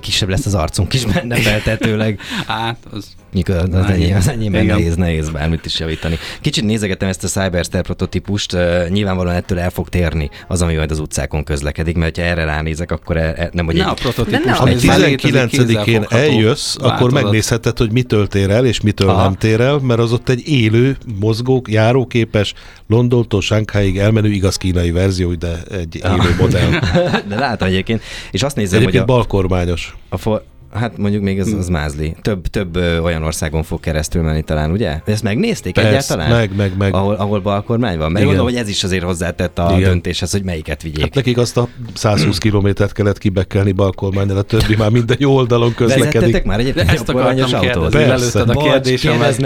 [0.00, 2.20] Kisebb lesz az arcunk is benne feltetőleg.
[2.46, 4.76] hát, az Mondjuk az, enyém, az enyémben Igen.
[4.76, 6.18] nehéz, nehéz bármit is javítani.
[6.40, 8.56] Kicsit nézegetem ezt a Cyberstar prototípust,
[8.88, 12.90] nyilvánvalóan ettől el fog térni az, ami majd az utcákon közlekedik, mert ha erre ránézek,
[12.90, 15.34] akkor e, e, nem, hogy Ne egy, a De prototípus, Ha a- nézd, már létezik
[15.34, 17.22] 19-én kézzelfogható eljössz, akkor változat.
[17.22, 19.22] megnézheted, hogy mitől tér el, és mitől Aha.
[19.22, 22.54] nem tér el, mert az ott egy élő, mozgó, járóképes,
[22.88, 26.70] Londontól Sánkháig elmenő igaz kínai verzió, de egy élő modell.
[27.28, 29.94] de látom egyébként, és azt nézem, hogy Egyébként a, balkormányos.
[30.08, 30.44] a for,
[30.74, 32.16] Hát mondjuk még az, az mázli.
[32.22, 35.00] Több, több ö, olyan országon fog keresztül menni talán, ugye?
[35.04, 36.30] Ezt megnézték Persze, egyáltalán?
[36.30, 36.94] meg, meg, meg.
[36.94, 38.12] Ahol, ahol balkormány van?
[38.12, 38.26] Mert Igen.
[38.26, 39.88] gondolom, hogy ez is azért hozzátett a Igen.
[39.88, 41.00] döntéshez, hogy melyiket vigyék.
[41.02, 45.74] Hát nekik azt a 120 kilométert kellett kibekkelni balkormányon, a többi már minden jó oldalon
[45.74, 46.44] közlekedik.
[46.44, 48.38] Már egyébként ezt akartam kérdezni, Persze.
[48.38, 49.40] előtted a kérdésemet.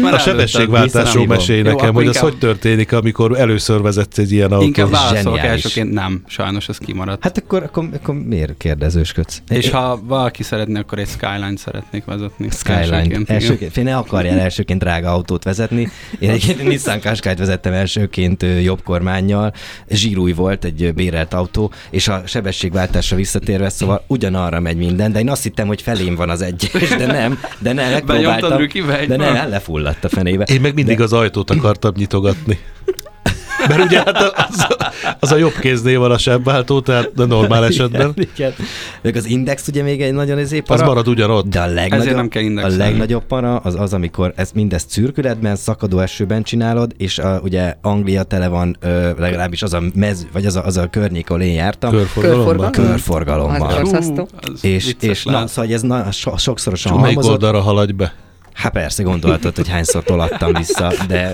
[0.00, 4.50] meg, a sebességváltásról mesélj Jó, nekem, hogy az hogy történik, amikor először vezetsz egy ilyen
[4.50, 4.66] autót.
[4.66, 7.22] Inkább válaszolok elsőként, nem, sajnos ez kimaradt.
[7.22, 9.42] Hát akkor, akkor, akkor miért kérdezősködsz?
[9.48, 12.48] és ha valaki szeretné, akkor egy Skyline szeretnék vezetni.
[12.50, 12.96] Skyline.
[12.96, 13.30] Elsőként.
[13.30, 15.88] Elsőként, fél ne akarjál elsőként drága autót vezetni.
[16.18, 19.52] Én egyébként Nissan Qashqai-t vezettem elsőként jobb kormányjal,
[19.88, 25.30] zsírúj volt egy bérelt autó, és a sebességváltásra visszatérve, szóval ugyanarra megy minden, de én
[25.30, 29.48] azt hittem, hogy felém van az egyes, de nem, de nem, megpróbáltam, egy de el
[29.48, 30.44] lefulladt a fenébe.
[30.44, 32.58] Én meg mindig az ajtót akartam nyitogatni.
[33.68, 34.66] Mert ugye hát az,
[35.20, 38.12] az a jobb kéznél van a sebváltó, tehát a normál esetben.
[38.14, 38.52] Igen, igen.
[39.02, 40.86] Meg az index ugye még egy nagyon ezé Az para.
[40.86, 41.48] marad ugyanott.
[41.48, 45.98] De a legnagyobb, nem kell a legnagyobb para az az, amikor ezt mindezt szürkületben, szakadó
[45.98, 50.56] esőben csinálod, és a, ugye Anglia tele van, ö, legalábbis az a mez, vagy az
[50.56, 52.70] a, az a környék, ahol én jártam, Körforgalomban.
[52.72, 53.68] körforgalommal.
[53.68, 54.28] Az borzasztó.
[54.52, 57.32] Az és, és na, szóval ez na, so, sokszorosan Melyik halmozott.
[57.32, 58.12] oldalra haladj be?
[58.54, 61.32] Hát persze, gondolhatod, hogy hányszor tolattam vissza, de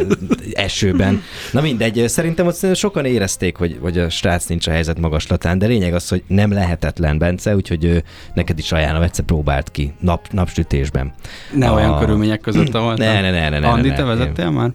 [0.52, 1.22] esőben.
[1.52, 5.66] Na mindegy, szerintem ott sokan érezték, hogy, hogy a srác nincs a helyzet magaslatán, de
[5.66, 8.02] lényeg az, hogy nem lehetetlen, Bence, úgyhogy
[8.34, 11.12] neked is ajánlom, egyszer próbált ki nap, napsütésben.
[11.54, 13.06] Ne olyan A- körülmények között voltam.
[13.06, 14.08] Ne, ne, ne, ne, ne, Andi, ne, te ne.
[14.08, 14.70] vezettél már?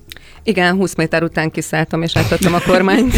[0.48, 3.14] Igen, 20 méter után kiszálltam, és átadtam a kormányt.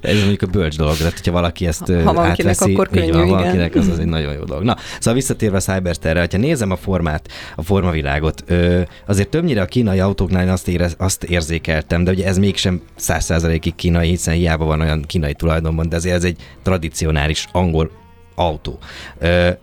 [0.00, 3.12] Ez mondjuk a bölcs dolog, tehát hogyha valaki ezt Ha kinek, átveszi, akkor így könnyű,
[3.12, 3.38] van, igen.
[3.38, 4.62] valakinek az, az egy nagyon jó dolog.
[4.62, 9.64] Na, szóval visszatérve a Cybersterre, hogyha nézem a formát, a formavilágot, ö, azért többnyire a
[9.64, 14.34] kínai autóknál én azt, érez, azt érzékeltem, de ugye ez mégsem száz százalékig kínai, hiszen
[14.34, 17.90] hiába van olyan kínai tulajdonban, de azért ez egy tradicionális angol
[18.38, 18.78] autó.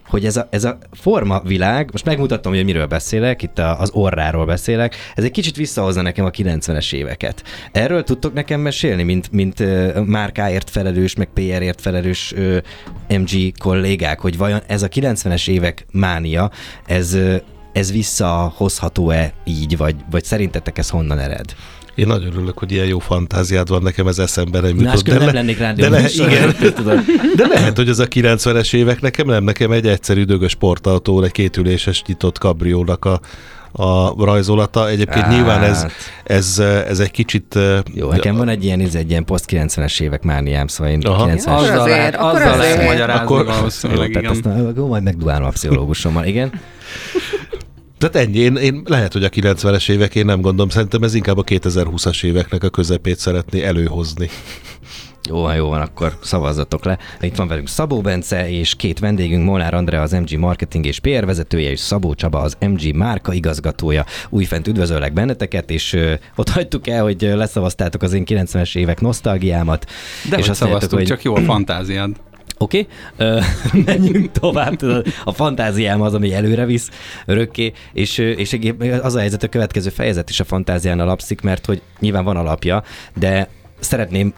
[0.08, 4.46] Hogy ez a, ez a formavilág, most megmutatom, hogy miről beszélek, itt a, az orráról
[4.46, 7.44] beszélek, ez egy kicsit visszahozza nekem a 90-es éveket.
[7.72, 9.64] Erről tudtok nekem mesélni, mint, mint
[10.06, 12.34] márkáért felelős, meg PR-ért felelős
[13.10, 16.52] MG kollégák, hogy vajon ez a 90-es évek mánia,
[16.86, 17.18] ez,
[17.74, 21.56] ez visszahozható-e így, vagy, vagy szerintetek ez honnan ered?
[21.96, 24.86] Én nagyon örülök, hogy ilyen jó fantáziád van, nekem ez eszembe nem jutott.
[24.86, 26.56] Máskül nem lennék de, rádió le, műsor, igen,
[27.36, 31.32] de lehet, hogy ez a 90-es évek nekem nem, nekem egy egyszerű dögös sportautó, egy
[31.32, 33.20] kétüléses nyitott kabriónak a,
[33.72, 34.90] a rajzolata.
[34.90, 35.92] Egyébként nyilván ez, Hát.
[36.24, 37.60] ez, ez egy kicsit...
[37.94, 41.28] Jó, nekem van egy ilyen, ez egy ilyen poszt 90-es évek mániám, szóval én Aha.
[41.28, 44.52] 90-es Akkor Azzal lehet, azzal lehet magyarázni Akkor- valószínűleg, Jó, tehát igen.
[44.52, 46.52] aztán akkor majd megdugálom a pszichológusommal, igen.
[47.98, 51.38] Tehát ennyi, én, én lehet, hogy a 90-es évek, én nem gondolom, szerintem ez inkább
[51.38, 54.30] a 2020-as éveknek a közepét szeretné előhozni.
[55.30, 56.98] Jó jó van, akkor szavazzatok le.
[57.22, 61.26] Itt van velünk Szabó Bence és két vendégünk, Molnár Andrea, az MG marketing és PR
[61.26, 64.06] vezetője, és Szabó Csaba, az MG márka igazgatója.
[64.30, 69.86] Újfent üdvözöllek benneteket, és ö, ott hagytuk el, hogy leszavaztátok az én 90-es évek nosztalgiámat.
[70.30, 72.16] De és azt szavaztuk, hogy csak jó a fantáziád.
[72.58, 73.42] Oké, okay.
[73.86, 74.82] menjünk tovább.
[75.24, 76.90] A fantáziám az, ami előre visz
[77.26, 78.58] örökké, és, és
[79.02, 82.84] az a helyzet, a következő fejezet is a fantázián alapszik, mert hogy nyilván van alapja,
[83.16, 84.34] de szeretném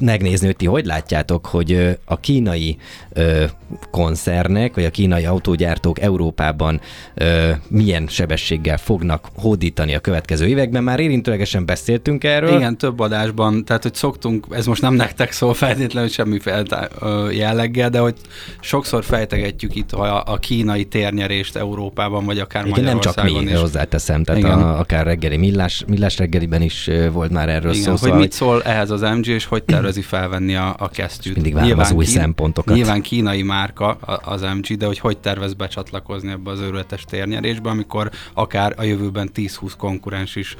[0.00, 2.76] megnézni, hogy ti hogy látjátok, hogy a kínai
[3.12, 3.44] ö,
[3.90, 6.80] koncernek, vagy a kínai autógyártók Európában
[7.14, 10.84] ö, milyen sebességgel fognak hódítani a következő években.
[10.84, 12.56] Már érintőlegesen beszéltünk erről.
[12.56, 16.90] Igen, több adásban, tehát hogy szoktunk, ez most nem nektek szól feltétlenül semmi feltá-
[17.32, 18.14] jelleggel, de hogy
[18.60, 23.50] sokszor fejtegetjük itt a, a kínai térnyerést Európában, vagy akár Igen, nem csak Magyarországon mi,
[23.50, 23.60] is.
[23.60, 24.62] hozzáteszem, tehát Igen.
[24.62, 27.90] a, akár reggeli millás, millás reggeliben is volt már erről Igen, szó.
[27.90, 31.34] hogy szóval, mit szól ehhez az MG, és hogy tervezi felvenni a, a kesztyűt.
[31.34, 32.74] mindig várom az új szempontokat.
[32.74, 33.90] Nyilván kínai márka
[34.24, 39.30] az MG, de hogy hogy tervez becsatlakozni ebbe az őrületes térnyerésbe, amikor akár a jövőben
[39.34, 40.56] 10-20 konkurens is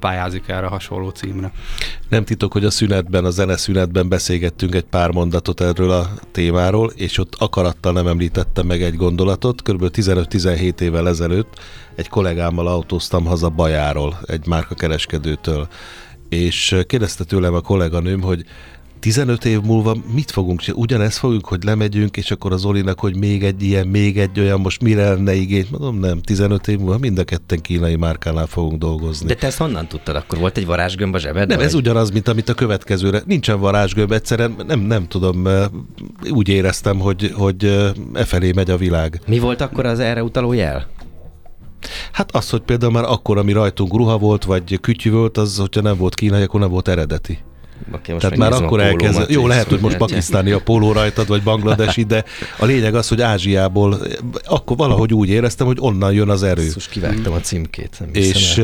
[0.00, 1.52] pályázik erre hasonló címre.
[2.08, 6.92] Nem titok, hogy a szünetben, a zene szünetben beszélgettünk egy pár mondatot erről a témáról,
[6.96, 9.62] és ott akarattal nem említettem meg egy gondolatot.
[9.62, 11.60] Körülbelül 15-17 évvel ezelőtt
[11.94, 15.68] egy kollégámmal autóztam haza Bajáról, egy márkakereskedőtől,
[16.28, 18.44] és kérdezte tőlem a kolléganőm, hogy
[19.00, 20.82] 15 év múlva mit fogunk csinálni?
[20.82, 24.60] Ugyanezt fogjuk, hogy lemegyünk, és akkor az Olinak, hogy még egy ilyen, még egy olyan,
[24.60, 25.66] most mire lenne igény?
[25.70, 29.26] Mondom, nem, 15 év múlva mind a ketten kínai márkánál fogunk dolgozni.
[29.26, 30.16] De te ezt honnan tudtad?
[30.16, 31.56] Akkor volt egy varázsgömb a zsebedben?
[31.56, 33.22] Nem, ez ugyanaz, mint amit a következőre.
[33.26, 35.48] Nincsen varázsgömb, egyszerűen nem, nem tudom,
[36.30, 37.64] úgy éreztem, hogy, hogy
[38.12, 39.20] e felé megy a világ.
[39.26, 40.86] Mi volt akkor az erre utaló jel?
[42.12, 45.80] Hát az, hogy például már akkor, ami rajtunk ruha volt, vagy kütyű volt, az, hogyha
[45.80, 47.38] nem volt kínai, akkor nem volt eredeti.
[47.88, 49.30] Okay, most Tehát már akkor elkezd.
[49.30, 50.08] Jó, lehet, hogy most pakisztán.
[50.08, 52.24] pakisztáni a póló rajtad, vagy bangladesi, de
[52.58, 53.98] a lényeg az, hogy Ázsiából,
[54.44, 56.68] akkor valahogy úgy éreztem, hogy onnan jön az erő.
[56.68, 57.96] Szus, kivágtam a címkét.
[57.98, 58.62] Nem És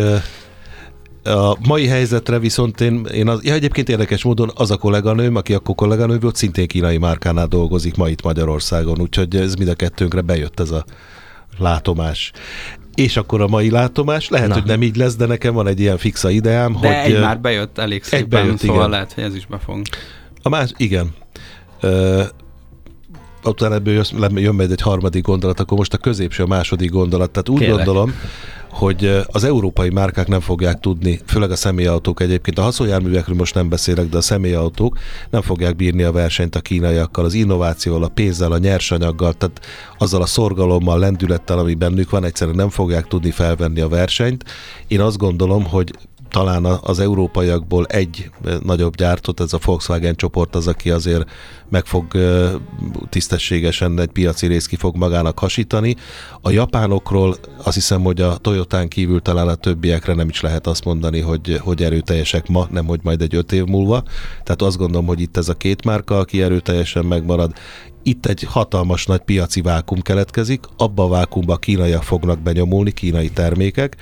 [1.25, 5.55] a mai helyzetre viszont én, én az, ja, egyébként érdekes módon az a kolléganőm, aki
[5.55, 10.21] akkor kolléganő volt, szintén kínai márkánál dolgozik ma itt Magyarországon, úgyhogy ez mind a kettőnkre
[10.21, 10.85] bejött ez a
[11.59, 12.33] látomás.
[12.95, 14.55] És akkor a mai látomás, lehet, Na.
[14.55, 17.13] hogy nem így lesz, de nekem van egy ilyen fixa ideám, de hogy...
[17.13, 18.91] egy már bejött elég szépen, egy bejött, szóval igen.
[18.91, 19.83] lehet, hogy ez is befog.
[20.43, 21.15] A más, igen.
[21.83, 22.23] Uh,
[23.45, 27.31] utána ebből jön, jön majd egy harmadik gondolat, akkor most a középső, a második gondolat.
[27.31, 27.85] Tehát úgy Kérlek.
[27.85, 28.15] gondolom,
[28.75, 33.69] hogy az európai márkák nem fogják tudni, főleg a személyautók egyébként, a haszonjárművekről most nem
[33.69, 34.99] beszélek, de a személyautók
[35.31, 39.61] nem fogják bírni a versenyt a kínaiakkal, az innovációval, a pénzzel, a nyersanyaggal, tehát
[39.99, 44.45] azzal a szorgalommal, lendülettel, ami bennük van, egyszerűen nem fogják tudni felvenni a versenyt.
[44.89, 45.93] Én azt gondolom, hogy
[46.35, 48.31] talán az európaiakból egy
[48.63, 51.31] nagyobb gyártott, ez a Volkswagen csoport az, aki azért
[51.69, 52.05] meg fog
[53.09, 55.97] tisztességesen egy piaci részt ki fog magának hasítani.
[56.41, 60.85] A japánokról azt hiszem, hogy a Toyotán kívül talán a többiekre nem is lehet azt
[60.85, 64.03] mondani, hogy, hogy erőteljesek ma, nem hogy majd egy öt év múlva.
[64.43, 67.53] Tehát azt gondolom, hogy itt ez a két márka, aki erőteljesen megmarad,
[68.03, 73.97] itt egy hatalmas nagy piaci vákum keletkezik, abba a vákumba kínaiak fognak benyomulni, kínai termékek,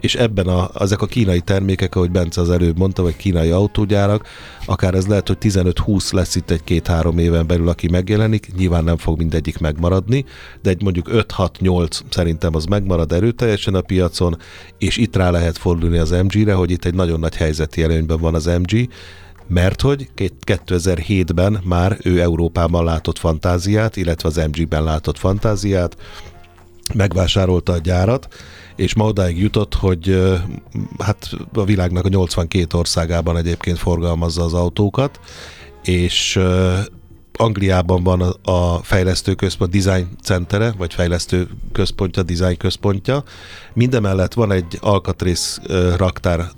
[0.00, 4.26] és ebben a, ezek a kínai termékek, ahogy Bence az előbb mondta, vagy kínai autógyárak,
[4.66, 8.96] akár ez lehet, hogy 15-20 lesz itt egy két-három éven belül, aki megjelenik, nyilván nem
[8.96, 10.24] fog mindegyik megmaradni,
[10.62, 14.38] de egy mondjuk 5-6-8 szerintem az megmarad erőteljesen a piacon,
[14.78, 18.34] és itt rá lehet fordulni az MG-re, hogy itt egy nagyon nagy helyzeti előnyben van
[18.34, 18.88] az MG,
[19.46, 20.08] mert hogy
[20.46, 25.96] 2007-ben már ő Európában látott fantáziát, illetve az MG-ben látott fantáziát,
[26.94, 28.28] megvásárolta a gyárat,
[28.78, 30.34] és ma odáig jutott, hogy
[30.98, 35.20] hát a világnak a 82 országában egyébként forgalmazza az autókat,
[35.82, 36.40] és
[37.32, 43.22] Angliában van a fejlesztő központ, design centere, vagy fejlesztő központja, design központja.
[43.74, 45.60] Mindemellett van egy alkatrész
[45.96, 46.50] raktár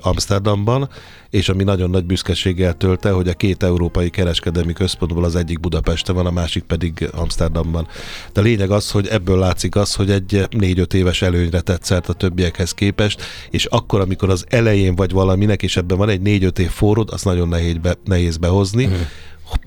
[0.00, 0.88] Amsterdamban,
[1.34, 6.14] és ami nagyon nagy büszkeséggel tölte, hogy a két európai kereskedelmi központból az egyik Budapesten
[6.14, 7.88] van, a másik pedig Amsterdamban.
[8.32, 12.12] De lényeg az, hogy ebből látszik az, hogy egy négy-öt éves előnyre tett szert a
[12.12, 16.70] többiekhez képest, és akkor, amikor az elején vagy valaminek, és ebben van egy négy-öt év
[16.70, 18.86] forrod, az nagyon nehéz, be, nehéz behozni.
[18.86, 18.92] Mm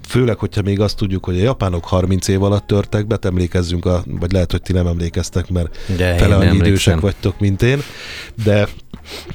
[0.07, 4.03] főleg, hogyha még azt tudjuk, hogy a japánok 30 év alatt törtek be, emlékezzünk, a,
[4.05, 7.81] vagy lehet, hogy ti nem emlékeztek, mert de fele annyi idősek vagytok, mint én,
[8.43, 8.67] de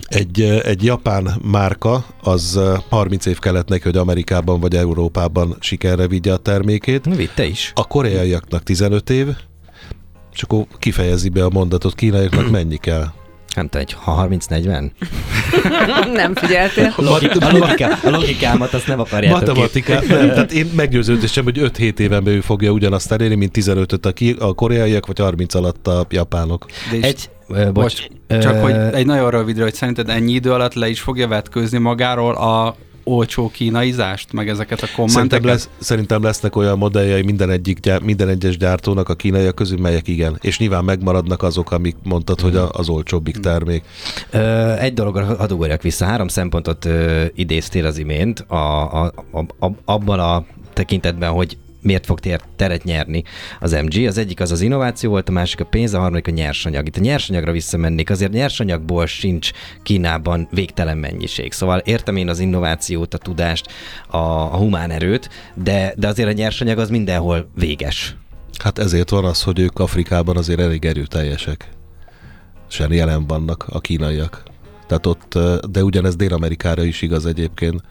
[0.06, 6.32] egy, egy japán márka, az 30 év kellett neki, hogy Amerikában vagy Európában sikerre vigye
[6.32, 7.04] a termékét.
[7.04, 7.72] Vitte is.
[7.74, 9.28] A koreaiaknak 15 év,
[10.32, 13.06] és akkor kifejezi be a mondatot, kínaiaknak mennyi kell?
[13.54, 14.90] Nem tudom, egy 30-40?
[16.12, 16.94] nem figyeltél.
[16.96, 21.58] A, logika, a, logika, a logikámat azt nem akarjátok Matematika, nem, tehát én meggyőződésem, hogy
[21.60, 25.86] 5-7 éven belül fogja ugyanazt elérni, mint 15-öt a, ki, a koreaiak, vagy 30 alatt
[25.86, 26.66] a japánok.
[26.90, 30.74] De is, egy, bocs, bocs, csak hogy egy nagyon rövidre, hogy szerinted ennyi idő alatt
[30.74, 35.30] le is fogja vetkőzni magáról a olcsó kínaizást, meg ezeket a kommenteket?
[35.30, 39.78] Szerintem, lesz, szerintem lesznek olyan modelljei minden, egyik, gyár, minden egyes gyártónak a kínaiak közül,
[39.78, 40.38] melyek igen.
[40.40, 43.84] És nyilván megmaradnak azok, amik mondtad, hogy az olcsóbbik termék.
[44.30, 46.04] Ö, egy dologra hadd ugorjak vissza.
[46.04, 48.54] Három szempontot ö, idéztél az imént a,
[49.02, 52.18] a, a, a, abban a tekintetben, hogy miért fog
[52.56, 53.22] teret nyerni
[53.60, 54.06] az MG.
[54.06, 56.86] Az egyik az az innováció volt, a másik a pénz, a harmadik a nyersanyag.
[56.86, 59.50] Itt a nyersanyagra visszamennék, azért nyersanyagból sincs
[59.82, 61.52] Kínában végtelen mennyiség.
[61.52, 63.66] Szóval értem én az innovációt, a tudást,
[64.08, 68.16] a, a humán erőt, de, de azért a nyersanyag az mindenhol véges.
[68.58, 71.68] Hát ezért van az, hogy ők Afrikában azért elég erőteljesek.
[72.68, 74.42] Sen jelen vannak a kínaiak.
[74.86, 75.38] Tehát ott,
[75.70, 77.82] de ugyanez Dél-Amerikára is igaz egyébként.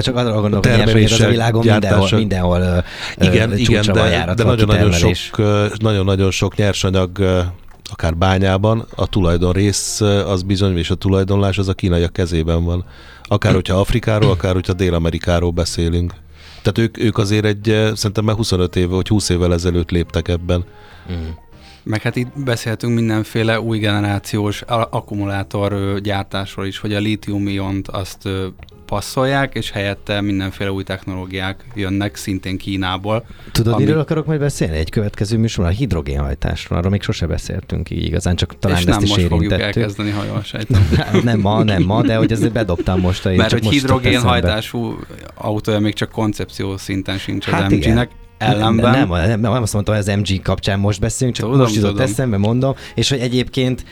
[0.00, 2.84] Csak arra gondolok, hogy az a világon mindenhol, mindenhol
[3.16, 5.36] igen, igen, de, de nagyon-nagyon sok,
[5.78, 7.18] nagyon-nagyon sok nyersanyag
[7.92, 12.84] akár bányában, a tulajdon rész az bizony, és a tulajdonlás az a kínaiak kezében van.
[13.22, 16.12] Akár hogyha Afrikáról, akár hogyha Dél-Amerikáról beszélünk.
[16.62, 20.64] Tehát ők, ők azért egy, szerintem már 25 éve vagy 20 évvel ezelőtt léptek ebben.
[21.12, 21.28] Mm.
[21.82, 28.28] Meg hát itt beszéltünk mindenféle új generációs akkumulátor gyártásról is, hogy a lítium-iont azt
[28.92, 33.24] passzolják, és helyette mindenféle új technológiák jönnek szintén Kínából.
[33.52, 33.84] Tudod, ami...
[33.84, 34.76] miről akarok majd beszélni?
[34.76, 38.94] Egy következő műsor a hidrogénhajtásról, arról még sose beszéltünk így igazán, csak talán és ezt
[38.94, 39.82] nem is most fogjuk érintettük.
[39.82, 40.88] elkezdeni, ha jól sejtem.
[41.24, 43.24] nem ma, nem ma, de hogy azért bedobtam most.
[43.24, 44.98] Mert csak hogy hidrogénhajtású
[45.34, 48.10] autója még csak koncepció szinten sincs az Hát MG-nek.
[48.38, 48.90] Ellenben.
[48.90, 51.74] Nem, nem, nem, nem azt mondtam, hogy az MG kapcsán most beszélünk, csak Tudom, most
[51.74, 52.06] jutott tudom.
[52.06, 53.84] eszembe, mondom, és hogy egyébként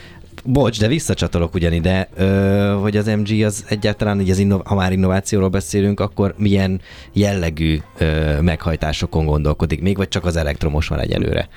[0.45, 4.91] Bocs, de visszacsatolok ugyanide, ö, hogy az MG az egyáltalán, így az inno- ha már
[4.91, 6.81] innovációról beszélünk, akkor milyen
[7.13, 11.47] jellegű ö, meghajtásokon gondolkodik még, vagy csak az elektromos van egyelőre.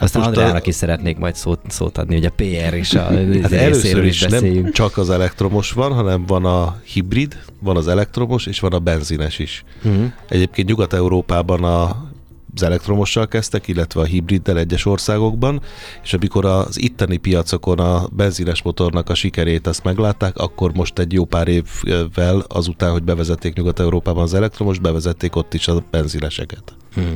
[0.00, 3.02] Aztán most Andrának a- is szeretnék majd szót, szót adni, hogy a PR és a
[3.42, 4.62] Hát először is is beszéljünk.
[4.62, 8.78] nem csak az elektromos van, hanem van a hibrid, van az elektromos, és van a
[8.78, 9.64] benzines is.
[9.84, 10.04] Uh-huh.
[10.28, 12.08] Egyébként Nyugat-Európában a
[12.54, 15.60] az elektromossal kezdtek, illetve a hibriddel egyes országokban,
[16.02, 21.12] és amikor az itteni piacokon a benzines motornak a sikerét ezt meglátták, akkor most egy
[21.12, 26.76] jó pár évvel azután, hogy bevezették Nyugat-Európában az elektromos, bevezették ott is a benzineseket.
[26.96, 27.14] Uh-huh.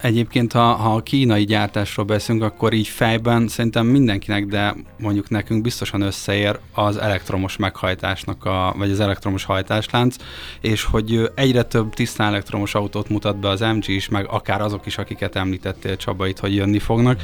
[0.00, 5.62] Egyébként, ha, ha a kínai gyártásról beszélünk, akkor így fejben szerintem mindenkinek, de mondjuk nekünk
[5.62, 10.16] biztosan összeér az elektromos meghajtásnak, a, vagy az elektromos hajtáslánc,
[10.60, 14.86] és hogy egyre több tisztán elektromos autót mutat be az MG is, meg akár azok
[14.86, 17.22] is, akiket említettél Csaba itt, hogy jönni fognak.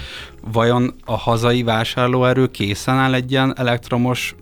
[0.53, 4.35] Vajon a hazai vásárlóerő készen áll egy ilyen elektromos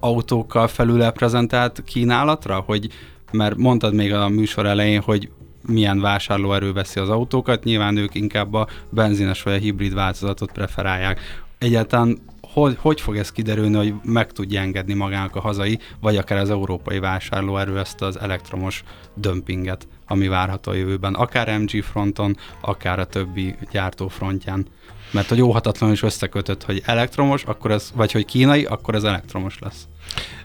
[0.00, 2.88] autókkal felül prezentált kínálatra, hogy
[3.32, 5.30] mert mondtad még a műsor elején, hogy
[5.66, 11.20] milyen vásárlóerő veszi az autókat, nyilván ők inkább a benzines vagy a hibrid változatot preferálják.
[11.58, 12.18] Egyáltalán
[12.52, 16.50] hogy, hogy fog ez kiderülni, hogy meg tudja engedni magának a hazai, vagy akár az
[16.50, 18.82] európai vásárlóerő ezt az elektromos
[19.14, 24.66] dömpinget, ami várható a jövőben, akár MG fronton, akár a többi gyártó frontján.
[25.12, 29.58] Mert hogy óhatatlanul is összekötött, hogy elektromos, akkor ez, vagy hogy kínai, akkor ez elektromos
[29.58, 29.88] lesz.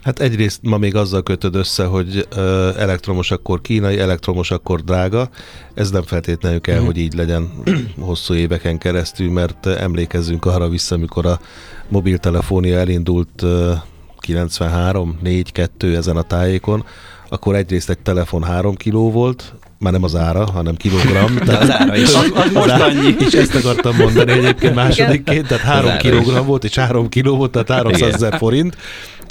[0.02, 2.28] Hát egyrészt ma még azzal kötöd össze, hogy
[2.78, 5.30] elektromos akkor kínai, elektromos akkor drága.
[5.74, 6.86] Ez nem feltétlenül kell, Mhm.
[6.86, 7.50] hogy így legyen
[8.00, 11.40] hosszú éveken keresztül, mert emlékezzünk arra vissza, amikor a
[11.88, 13.72] mobiltelefónia elindult ö,
[14.18, 16.86] 93, 4, 2 ezen a tájékon,
[17.30, 21.36] akkor egyrészt egy telefon 3 kiló volt, már nem az ára, hanem kilogramm.
[21.46, 22.14] De az ára is.
[22.14, 23.16] Az, az most annyi.
[23.20, 27.52] És ezt akartam mondani egyébként másodikként, tehát 3 ára kilogramm volt, és 3 kiló volt,
[27.52, 28.78] tehát 300 ezer forint.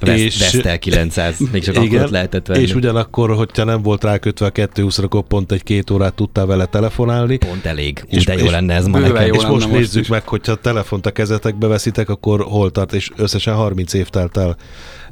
[0.00, 2.62] Vesz, Vestel 900, még csak akkor ott lehetett venni.
[2.62, 6.64] és ugyanakkor, hogyha nem volt rákötve a 220 akkor pont egy két órát tudtál vele
[6.64, 7.36] telefonálni.
[7.36, 8.04] Pont elég.
[8.08, 9.22] És- de jó és lenne ez ma nekem.
[9.24, 10.08] és most most nézzük is.
[10.08, 14.36] meg, hogyha a telefont a kezetekbe veszitek, akkor hol tart, és összesen 30 év telt
[14.36, 14.56] el.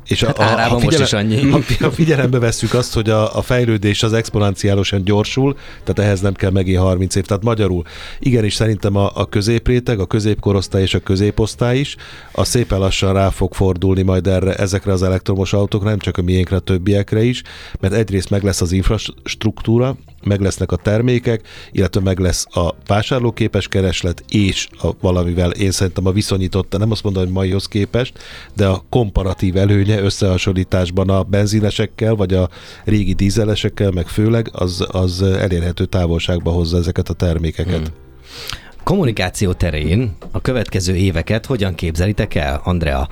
[0.07, 1.41] És Hát árában most is annyi.
[1.81, 6.51] Ha, figyelembe vesszük azt, hogy a, a fejlődés az exponenciálisan gyorsul, tehát ehhez nem kell
[6.51, 7.25] megint 30 év.
[7.25, 7.83] Tehát magyarul
[8.19, 11.97] igenis szerintem a, a középréteg, a középkorosztály és a középosztály is,
[12.33, 16.23] a szépen lassan rá fog fordulni majd erre, ezekre az elektromos autókra, nem csak a
[16.23, 17.43] miénkre, a többiekre is,
[17.81, 23.69] mert egyrészt meg lesz az infrastruktúra, meg lesznek a termékek, illetve meg lesz a vásárlóképes
[23.69, 28.19] kereslet, és a, valamivel én szerintem a viszonyított, nem azt mondom, hogy maihoz képest,
[28.55, 32.49] de a komparatív előnye összehasonlításban a benzinesekkel, vagy a
[32.85, 37.77] régi dízelesekkel, meg főleg, az, az elérhető távolságba hozza ezeket a termékeket.
[37.77, 38.01] Hmm.
[38.85, 43.09] Kommunikáció terén a következő éveket hogyan képzelitek el, Andrea?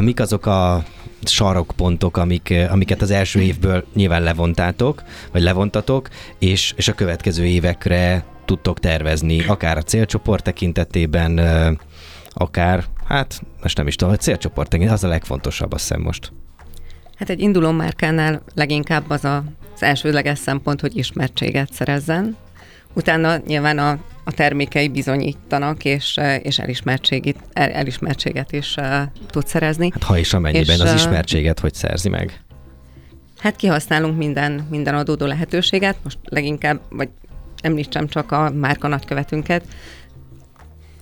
[0.00, 0.84] Mik azok a
[1.28, 6.08] sarokpontok, amik, amiket az első évből nyilván levontátok, vagy levontatok,
[6.38, 11.70] és, és a következő évekre tudtok tervezni, akár a célcsoport tekintetében, ö,
[12.30, 16.32] akár, hát most nem is tudom, a célcsoport tekintetében, az a legfontosabb, azt hiszem most.
[17.16, 22.36] Hát egy induló márkánál leginkább az a, az elsődleges szempont, hogy ismertséget szerezzen.
[22.94, 29.46] Utána nyilván a, a termékei bizonyítanak, és, eh, és elismertséget, el, elismertséget is uh, tud
[29.46, 29.90] szerezni.
[29.92, 32.40] Hát ha is amennyiben És, az ö, ismertséget hogy szerzi meg.
[33.38, 37.08] Hát kihasználunk minden, minden adódó lehetőséget, most leginkább, vagy
[37.60, 39.64] említsem csak a márka nagykövetünket,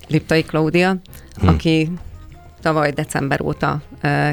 [0.09, 0.97] Liptai Klaudia,
[1.41, 1.49] Hm.
[1.49, 1.91] aki
[2.61, 3.83] tavaly december óta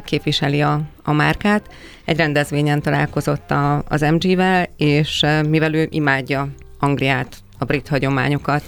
[0.03, 1.69] képviseli a, a márkát.
[2.05, 6.47] Egy rendezvényen találkozott a, az MG-vel, és mivel ő imádja
[6.79, 8.63] Angliát, a brit hagyományokat,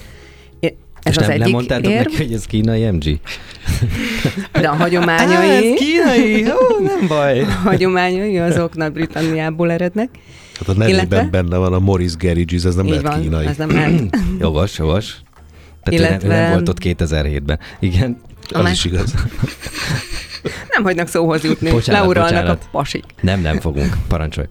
[1.03, 3.19] ez és az nem, egyik nem mondtátok érv, neki, hogy ez kínai MG?
[4.51, 6.45] de a hagyományai, kínai?
[6.51, 7.39] Ó, nem baj.
[7.39, 10.09] a hagyományai azok Nagy-Britanniából erednek.
[10.59, 13.45] Hát a nevében Illetve- benne van a Morris Garages, ez nem Így lehet van, kínai.
[13.45, 14.17] ez nem lehet.
[14.39, 15.15] Jogos, jogos.
[15.83, 16.27] Tehát Illetve...
[16.27, 17.59] ő, nem, ő nem volt ott 2007-ben.
[17.79, 18.21] Igen.
[18.49, 19.13] Az más- is igaz.
[20.69, 22.63] Nem hagynak szóhoz jutni, Bocsánat, leuralnak bocsánat.
[22.63, 23.03] a pasik.
[23.21, 23.97] Nem, nem fogunk.
[24.07, 24.47] Parancsolj.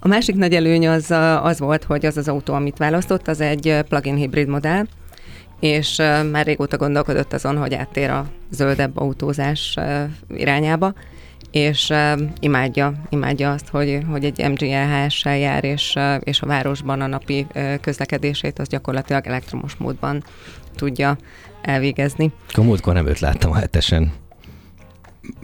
[0.00, 1.10] A másik nagy előny az,
[1.42, 4.86] az volt, hogy az az autó, amit választott, az egy plug-in hibrid modell,
[5.60, 5.96] és
[6.30, 9.76] már régóta gondolkodott azon, hogy áttér a zöldebb autózás
[10.28, 10.94] irányába,
[11.50, 11.92] és
[12.40, 17.46] imádja, imádja azt, hogy, hogy egy MGLHS-sel jár, és, és a városban a napi
[17.80, 20.24] közlekedését az gyakorlatilag elektromos módban
[20.76, 21.16] tudja
[21.62, 22.32] elvégezni.
[22.52, 24.12] A múltkor nem őt láttam a hetesen.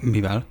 [0.00, 0.44] Mivel?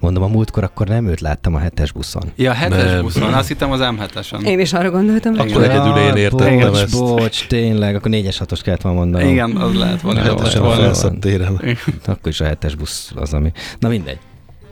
[0.00, 2.22] Mondom, a múltkor akkor nem őt láttam a hetes buszon.
[2.36, 3.02] Ja, a hetes Nem.
[3.02, 4.46] buszon, azt hittem az M7-esen.
[4.46, 6.98] Én is arra gondoltam, hogy Akkor egyedül én értettem bocs, ezt.
[6.98, 9.28] Bocs, tényleg, akkor 4-es 6-os kellett volna mondanom.
[9.28, 10.20] Igen, az lehet volna.
[10.20, 10.60] A jó.
[10.60, 10.82] volna.
[10.82, 11.60] felszabb téren.
[12.04, 13.52] Akkor is a hetes busz az, ami...
[13.78, 14.18] Na mindegy.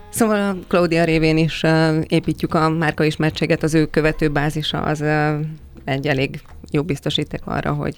[0.09, 5.01] Szóval a Claudia révén is uh, építjük a márka ismertséget, az ő követő bázisa az
[5.01, 5.41] uh,
[5.85, 7.97] egy elég jó biztosíték arra, hogy,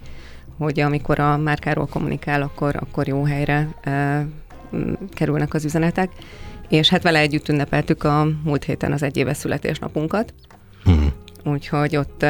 [0.59, 4.27] hogy amikor a márkáról kommunikál, akkor, akkor jó helyre uh,
[5.15, 6.11] kerülnek az üzenetek.
[6.75, 10.35] És hát vele együtt ünnepeltük a múlt héten az egyéves születésnapunkat,
[10.85, 11.05] Mhm.
[11.45, 12.27] úgyhogy ott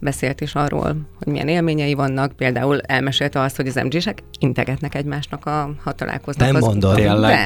[0.00, 2.32] beszélt is arról, hogy milyen élményei vannak.
[2.32, 6.46] Például elmesélte azt, hogy az MG-sek integetnek egymásnak, a, ha találkoznak.
[6.46, 6.94] Nem az mondod.
[6.94, 7.38] Tényleg?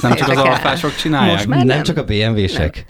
[0.00, 1.32] Nem csak az alfások csinálják?
[1.34, 1.82] Most már Nem, nem.
[1.82, 2.86] csak a BMW-sek.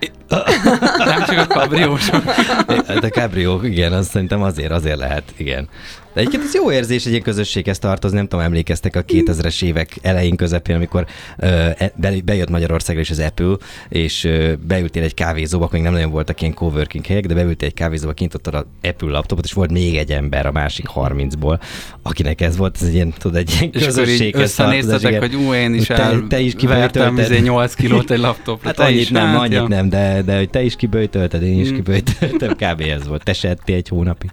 [0.99, 2.23] Nem csak a kabriósok.
[3.01, 5.69] De Cabrio, igen, az szerintem azért, azért lehet, igen.
[6.17, 9.97] De egyébként ez jó érzés egy ilyen közösséghez tartozni, nem tudom, emlékeztek a 2000-es évek
[10.03, 11.07] elején, közepén, amikor
[11.37, 11.47] ö,
[11.77, 13.57] e- be- bejött Magyarországra is az Apple,
[13.89, 17.69] és ö, beültél egy kávézóba, akkor még nem nagyon voltak ilyen coworking helyek, de beültél
[17.69, 21.61] egy kávézóba, kintottad az Apple laptopot, és volt még egy ember a másik 30-ból,
[22.03, 25.75] akinek ez volt, ez egy ilyen, tudod, egy ilyen közösséghez tartozás, összenéztetek, hogy ú, én
[25.75, 27.33] is Te- te is vertem kiböjtölted.
[27.33, 28.69] izé 8 kilót egy laptopra.
[28.69, 29.69] Hát annyit nem, hát, annyit ja.
[29.69, 31.75] nem, de, de hogy te is kiböjtölted, én is Mm.
[31.75, 32.81] kiböjtöltem, kb.
[32.81, 33.23] ez volt.
[33.23, 34.31] Te se egy hónapig.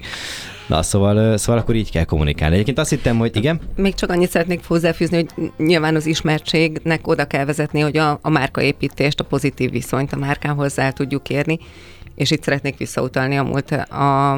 [0.68, 2.53] Na, szóval, szóval akkor így kell kommunikálni.
[2.53, 7.26] Egyébként azt hittem, hogy igen, Még csak annyit szeretnék hozzáfűzni, hogy nyilván az ismertségnek oda
[7.26, 11.59] kell vezetni, hogy a, a márkaépítést, a pozitív viszonyt a márkához el tudjuk érni,
[12.16, 14.34] és itt szeretnék visszautalni a múlt a,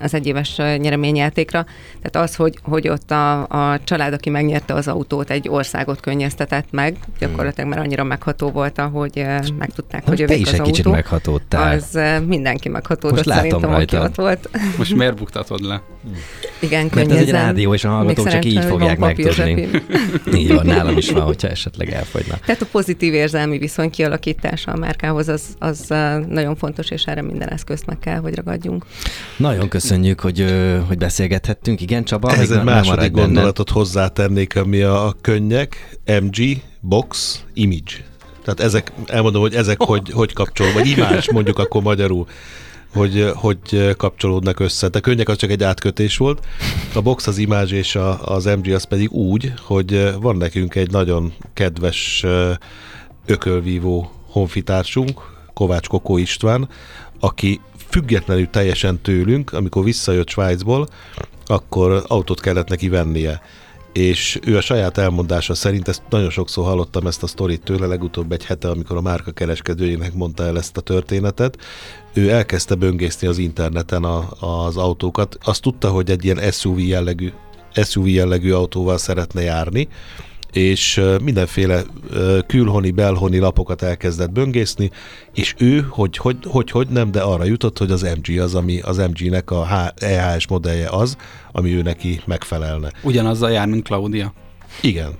[0.00, 1.66] az egyéves nyereményjátékra.
[2.02, 6.66] Tehát az, hogy, hogy ott a, a család, aki megnyerte az autót, egy országot könnyeztetett
[6.70, 10.84] meg, gyakorlatilag már annyira megható volt, hogy eh, megtudták, hogy, övék is az egy kicsit
[10.84, 10.96] autó.
[10.96, 11.76] meghatódtál.
[11.76, 14.08] Az mindenki meghatódott Most látom szerintem, aki rajtad.
[14.08, 14.50] ott volt.
[14.78, 15.82] Most miért buktatod le?
[16.58, 19.68] Igen, Mert ez egy rádió, és a hallgatók csak így fogják megtudni.
[20.34, 22.38] Így van, nálam is van, hogyha esetleg elfogyna.
[22.44, 25.86] Tehát a pozitív érzelmi viszony kialakítása a márkához az, az
[26.28, 28.86] nagyon fontos, és erre minden eszközt meg kell, hogy ragadjunk.
[29.36, 30.44] Nagyon köszönjük, hogy,
[30.86, 31.80] hogy beszélgethettünk.
[31.80, 32.30] Igen, Csaba?
[32.30, 33.26] Ez egy második maradj benned.
[33.26, 37.92] gondolatot hozzátennék, ami a, könnyek, MG, Box, Image.
[38.42, 42.26] Tehát ezek, elmondom, hogy ezek hogy, hogy kapcsol, vagy imás mondjuk akkor magyarul,
[42.94, 44.88] hogy, hogy kapcsolódnak össze.
[44.88, 46.46] De a könnyek az csak egy átkötés volt.
[46.94, 50.90] A box, az imázs és a, az MG az pedig úgy, hogy van nekünk egy
[50.90, 52.24] nagyon kedves
[53.26, 55.20] ökölvívó honfitársunk,
[55.54, 56.68] Kovács Kokó István,
[57.20, 60.88] aki függetlenül teljesen tőlünk, amikor visszajött Svájcból,
[61.46, 63.40] akkor autót kellett neki vennie.
[63.92, 68.32] És ő a saját elmondása szerint, ezt nagyon sokszor hallottam ezt a sztorit tőle, legutóbb
[68.32, 71.58] egy hete, amikor a márka kereskedőjének mondta el ezt a történetet,
[72.12, 74.28] ő elkezdte böngészni az interneten a,
[74.64, 75.38] az autókat.
[75.42, 77.32] Azt tudta, hogy egy ilyen SUV jellegű,
[77.84, 79.88] SUV jellegű autóval szeretne járni,
[80.56, 81.82] és mindenféle
[82.46, 84.90] külhoni, belhoni lapokat elkezdett böngészni,
[85.34, 88.80] és ő, hogy, hogy, hogy, hogy nem, de arra jutott, hogy az MG az, ami
[88.80, 91.16] az MG-nek a EHS modellje az,
[91.52, 92.90] ami ő neki megfelelne.
[93.02, 94.32] Ugyanazzal jár, mint Claudia.
[94.80, 95.10] Igen.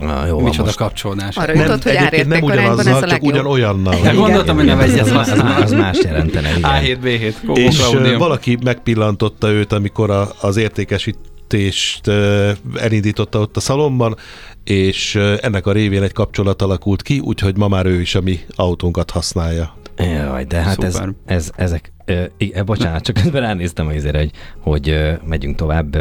[0.00, 0.76] Na, jó, Micsoda most.
[0.76, 1.36] kapcsolódás.
[1.36, 3.94] Arra jutott, hogy egyébként nem árértékarányban ez a csak ugyanolyannal.
[4.04, 6.70] Ja, gondoltam, hogy ne vegye az, az, az, más jelentene, igen.
[6.82, 8.18] A7, B7, Kókó És ö, Claudia.
[8.18, 12.10] valaki megpillantotta őt, amikor a, az értékesítést
[12.74, 14.16] elindította ott a szalomban,
[14.68, 18.40] és ennek a révén egy kapcsolat alakult ki, úgyhogy ma már ő is a mi
[18.54, 19.76] autónkat használja.
[19.96, 21.12] Jaj, de hát ez, Szuper.
[21.26, 21.92] ez, ezek,
[22.36, 25.96] igen, bocsánat, csak közben ránéztem azért, hogy, hogy megyünk tovább,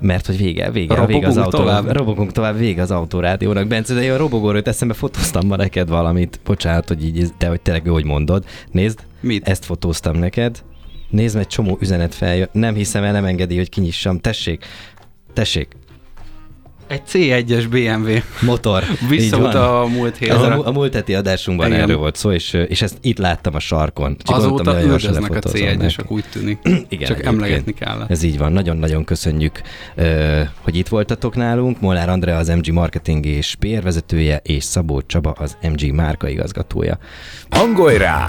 [0.00, 1.92] mert hogy vége, vége, Robogunk vége az autó, tovább?
[1.92, 3.66] robogunk tovább, vége az autórádiónak.
[3.66, 7.48] Bence, de én a robogóról jut eszembe fotóztam ma neked valamit, bocsánat, hogy így, de
[7.48, 8.44] hogy tényleg, hogy mondod.
[8.70, 9.48] Nézd, Mit?
[9.48, 10.62] ezt fotóztam neked,
[11.10, 14.64] nézd, egy csomó üzenet feljött, nem hiszem el, nem engedi, hogy kinyissam, tessék,
[15.32, 15.76] tessék,
[16.92, 18.10] Egy C1-es BMW.
[18.46, 18.82] motor.
[19.08, 20.54] Visszautal a múlt Ez hétre.
[20.54, 21.80] a, a múlt heti adásunkban Igen.
[21.80, 24.16] erről volt szó, és, és ezt itt láttam a sarkon.
[24.22, 25.76] Csak Azóta üldöznek a lefotózom neki.
[25.78, 26.58] C1-esek, úgy tűnik.
[26.88, 28.04] Igen, Csak emlegetni kell.
[28.08, 28.52] Ez így van.
[28.52, 29.60] Nagyon-nagyon köszönjük,
[30.60, 31.80] hogy itt voltatok nálunk.
[31.80, 36.98] Molnár Andrea az MG marketing és PR vezetője, és Szabó Csaba az MG márka igazgatója.
[37.50, 38.28] Hangolj rá!